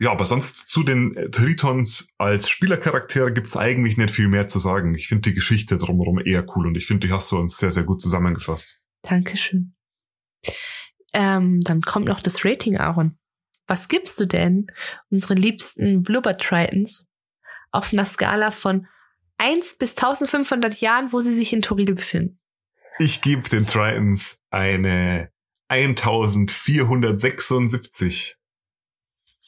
Ja, 0.00 0.12
aber 0.12 0.24
sonst 0.24 0.68
zu 0.68 0.84
den 0.84 1.16
äh, 1.16 1.28
Tritons 1.30 2.14
als 2.18 2.48
Spielercharaktere 2.48 3.32
gibt's 3.32 3.56
eigentlich 3.56 3.96
nicht 3.96 4.12
viel 4.12 4.28
mehr 4.28 4.46
zu 4.46 4.60
sagen. 4.60 4.94
Ich 4.94 5.08
finde 5.08 5.30
die 5.30 5.34
Geschichte 5.34 5.76
drumherum 5.76 6.20
eher 6.24 6.46
cool 6.54 6.68
und 6.68 6.76
ich 6.76 6.86
finde, 6.86 7.08
die 7.08 7.12
hast 7.12 7.32
du 7.32 7.38
uns 7.38 7.56
sehr, 7.56 7.72
sehr 7.72 7.82
gut 7.82 8.00
zusammengefasst. 8.00 8.80
Dankeschön. 9.02 9.74
Ähm, 11.12 11.62
dann 11.62 11.82
kommt 11.82 12.06
noch 12.06 12.20
das 12.20 12.44
Rating, 12.44 12.76
Aaron. 12.76 13.18
Was 13.66 13.88
gibst 13.88 14.20
du 14.20 14.26
denn 14.26 14.68
unsere 15.10 15.34
liebsten 15.34 16.02
Blubber 16.02 16.36
Tritons 16.36 17.08
auf 17.70 17.92
einer 17.92 18.04
Skala 18.04 18.52
von 18.52 18.86
1 19.38 19.78
bis 19.78 19.96
1500 19.96 20.80
Jahren, 20.80 21.12
wo 21.12 21.18
sie 21.20 21.34
sich 21.34 21.52
in 21.52 21.62
Toril 21.62 21.94
befinden? 21.94 22.38
Ich 22.98 23.20
gebe 23.20 23.48
den 23.48 23.66
Tritons 23.66 24.40
eine 24.50 25.30
1476. 25.68 28.37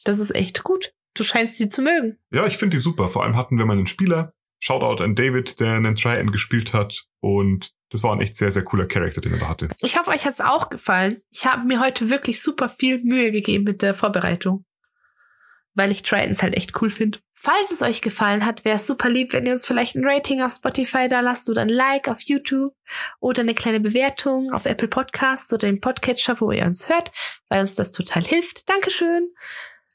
Das 0.03 0.19
ist 0.19 0.33
echt 0.35 0.63
gut. 0.63 0.93
Du 1.13 1.23
scheinst 1.23 1.57
sie 1.57 1.67
zu 1.67 1.81
mögen. 1.81 2.17
Ja, 2.31 2.45
ich 2.45 2.57
finde 2.57 2.77
die 2.77 2.81
super. 2.81 3.09
Vor 3.09 3.23
allem 3.23 3.35
hatten 3.35 3.57
wir 3.57 3.65
mal 3.65 3.77
einen 3.77 3.87
Spieler. 3.87 4.33
Shoutout 4.59 5.03
an 5.03 5.15
David, 5.15 5.59
der 5.59 5.73
einen 5.73 5.95
Triton 5.95 6.31
gespielt 6.31 6.73
hat. 6.73 7.05
Und 7.19 7.73
das 7.89 8.03
war 8.03 8.13
ein 8.13 8.21
echt 8.21 8.35
sehr, 8.35 8.51
sehr 8.51 8.63
cooler 8.63 8.85
Charakter, 8.85 9.19
den 9.19 9.33
er 9.33 9.39
da 9.39 9.49
hatte. 9.49 9.69
Ich 9.81 9.97
hoffe, 9.97 10.11
euch 10.11 10.25
hat's 10.25 10.39
auch 10.39 10.69
gefallen. 10.69 11.21
Ich 11.31 11.45
habe 11.45 11.65
mir 11.65 11.81
heute 11.81 12.09
wirklich 12.09 12.41
super 12.41 12.69
viel 12.69 13.03
Mühe 13.03 13.31
gegeben 13.31 13.65
mit 13.65 13.81
der 13.81 13.93
Vorbereitung. 13.93 14.65
Weil 15.73 15.91
ich 15.91 16.03
Tritons 16.03 16.41
halt 16.41 16.55
echt 16.55 16.79
cool 16.81 16.89
finde. 16.89 17.19
Falls 17.33 17.71
es 17.71 17.81
euch 17.81 18.01
gefallen 18.01 18.45
hat, 18.45 18.65
wäre 18.65 18.75
es 18.75 18.85
super 18.85 19.09
lieb, 19.09 19.33
wenn 19.33 19.47
ihr 19.47 19.53
uns 19.53 19.65
vielleicht 19.65 19.95
ein 19.95 20.05
Rating 20.05 20.43
auf 20.43 20.51
Spotify 20.51 21.07
da 21.07 21.21
lasst 21.21 21.49
oder 21.49 21.61
ein 21.63 21.69
Like 21.69 22.07
auf 22.07 22.21
YouTube 22.21 22.75
oder 23.19 23.41
eine 23.41 23.55
kleine 23.55 23.79
Bewertung 23.79 24.53
auf 24.53 24.65
Apple 24.65 24.89
Podcasts 24.89 25.51
oder 25.51 25.67
dem 25.67 25.81
Podcatcher, 25.81 26.39
wo 26.39 26.51
ihr 26.51 26.65
uns 26.65 26.87
hört, 26.87 27.11
weil 27.49 27.61
uns 27.61 27.75
das 27.75 27.91
total 27.91 28.21
hilft. 28.21 28.69
Dankeschön. 28.69 29.29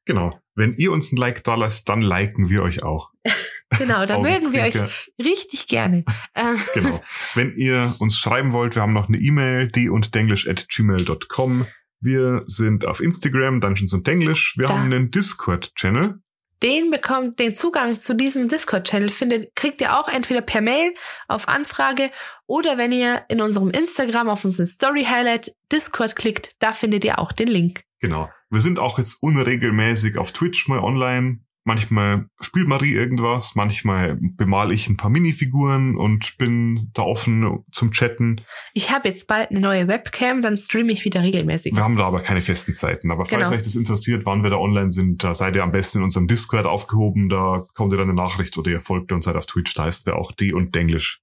Genau. 0.06 0.40
Wenn 0.54 0.74
ihr 0.76 0.90
uns 0.92 1.12
ein 1.12 1.16
Like 1.16 1.44
da 1.44 1.54
lasst, 1.54 1.88
dann 1.88 2.00
liken 2.00 2.48
wir 2.48 2.62
euch 2.62 2.82
auch. 2.82 3.10
Genau, 3.78 4.06
da 4.06 4.20
mögen 4.20 4.52
wir 4.52 4.62
euch 4.62 4.76
richtig 5.18 5.66
gerne. 5.66 6.04
Ähm, 6.36 6.56
Genau. 6.72 7.02
Wenn 7.34 7.56
ihr 7.56 7.94
uns 7.98 8.16
schreiben 8.16 8.52
wollt, 8.52 8.76
wir 8.76 8.82
haben 8.82 8.92
noch 8.92 9.08
eine 9.08 9.18
E-Mail, 9.18 9.68
die 9.68 9.90
und 9.90 10.14
denglisch 10.14 10.48
at 10.48 10.68
gmail.com. 10.68 11.66
Wir 12.00 12.44
sind 12.46 12.84
auf 12.86 13.00
Instagram, 13.00 13.60
Dungeons 13.60 13.92
und 13.92 14.06
Denglisch. 14.06 14.56
Wir 14.56 14.68
Da. 14.68 14.74
haben 14.74 14.84
einen 14.92 15.10
Discord-Channel. 15.10 16.20
den 16.62 16.90
bekommt 16.90 17.38
den 17.40 17.56
Zugang 17.56 17.98
zu 17.98 18.14
diesem 18.14 18.46
Discord-Channel 18.48 19.10
findet, 19.10 19.54
kriegt 19.56 19.80
ihr 19.80 19.98
auch 19.98 20.08
entweder 20.08 20.40
per 20.42 20.60
Mail 20.62 20.94
auf 21.26 21.48
Anfrage 21.48 22.10
oder 22.46 22.78
wenn 22.78 22.92
ihr 22.92 23.24
in 23.28 23.42
unserem 23.42 23.70
Instagram 23.70 24.28
auf 24.30 24.44
unseren 24.44 24.66
Story-Highlight 24.68 25.52
Discord 25.72 26.14
klickt, 26.16 26.52
da 26.60 26.72
findet 26.72 27.04
ihr 27.04 27.18
auch 27.18 27.32
den 27.32 27.48
Link. 27.48 27.82
Genau. 28.00 28.30
Wir 28.50 28.60
sind 28.60 28.78
auch 28.78 28.98
jetzt 28.98 29.22
unregelmäßig 29.22 30.18
auf 30.18 30.32
Twitch 30.32 30.68
mal 30.68 30.78
online. 30.80 31.40
Manchmal 31.64 32.26
spielt 32.38 32.68
Marie 32.68 32.92
irgendwas, 32.92 33.56
manchmal 33.56 34.16
bemal 34.20 34.70
ich 34.70 34.88
ein 34.88 34.96
paar 34.96 35.10
Minifiguren 35.10 35.96
und 35.96 36.38
bin 36.38 36.92
da 36.94 37.02
offen 37.02 37.64
zum 37.72 37.90
Chatten. 37.90 38.40
Ich 38.72 38.92
habe 38.92 39.08
jetzt 39.08 39.26
bald 39.26 39.50
eine 39.50 39.58
neue 39.58 39.88
Webcam, 39.88 40.42
dann 40.42 40.58
streame 40.58 40.92
ich 40.92 41.04
wieder 41.04 41.22
regelmäßig. 41.24 41.74
Wir 41.74 41.82
haben 41.82 41.96
da 41.96 42.04
aber 42.04 42.20
keine 42.20 42.40
festen 42.40 42.76
Zeiten. 42.76 43.10
Aber 43.10 43.24
falls 43.24 43.48
Genau. 43.48 43.56
euch 43.56 43.64
das 43.64 43.74
interessiert, 43.74 44.24
wann 44.26 44.44
wir 44.44 44.50
da 44.50 44.58
online 44.58 44.92
sind, 44.92 45.24
da 45.24 45.34
seid 45.34 45.56
ihr 45.56 45.64
am 45.64 45.72
besten 45.72 45.98
in 45.98 46.04
unserem 46.04 46.28
Discord 46.28 46.66
aufgehoben. 46.66 47.28
Da 47.28 47.64
kommt 47.74 47.92
ihr 47.92 47.96
dann 47.98 48.10
eine 48.10 48.14
Nachricht 48.16 48.56
oder 48.56 48.70
ihr 48.70 48.80
folgt 48.80 49.10
uns 49.10 49.26
halt 49.26 49.36
auf 49.36 49.46
Twitch. 49.46 49.74
Da 49.74 49.86
heißt 49.86 50.06
wir 50.06 50.14
auch 50.14 50.30
D 50.30 50.52
und 50.52 50.72
Denglisch. 50.76 51.20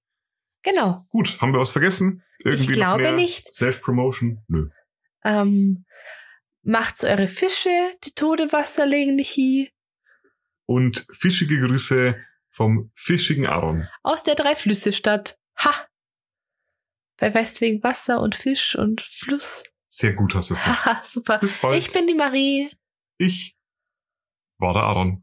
Genau. 0.62 1.06
Gut, 1.08 1.40
haben 1.40 1.54
wir 1.54 1.60
was 1.60 1.70
vergessen? 1.72 2.22
Ich 2.40 2.66
noch 2.68 2.74
glaube 2.74 3.12
nicht. 3.12 3.54
Self-Promotion? 3.54 4.40
Nö. 4.48 4.68
Ähm, 5.24 5.86
macht's 6.64 7.04
eure 7.04 7.28
Fische, 7.28 7.70
die 8.04 8.12
Tode 8.14 8.52
Wasser 8.52 8.86
legen 8.86 9.14
nicht 9.16 9.30
hin. 9.32 9.68
Und 10.66 11.06
fischige 11.12 11.60
Grüße 11.60 12.16
vom 12.50 12.90
fischigen 12.94 13.46
Aaron. 13.46 13.88
Aus 14.02 14.22
der 14.22 14.34
Drei-Flüsse-Stadt. 14.34 15.38
Ha! 15.58 15.88
Weil 17.18 17.34
weißt 17.34 17.60
wegen 17.60 17.82
Wasser 17.82 18.20
und 18.20 18.34
Fisch 18.34 18.74
und 18.76 19.02
Fluss. 19.02 19.62
Sehr 19.88 20.14
gut 20.14 20.34
hast 20.34 20.50
du 20.50 20.54
es 20.54 20.60
gemacht. 20.64 20.84
Haha, 20.86 21.04
super. 21.04 21.38
Bis 21.38 21.56
bald. 21.56 21.76
Ich 21.78 21.92
bin 21.92 22.06
die 22.06 22.14
Marie. 22.14 22.70
ich 23.18 23.56
war 24.58 24.72
der 24.72 24.82
Aaron. 24.82 25.22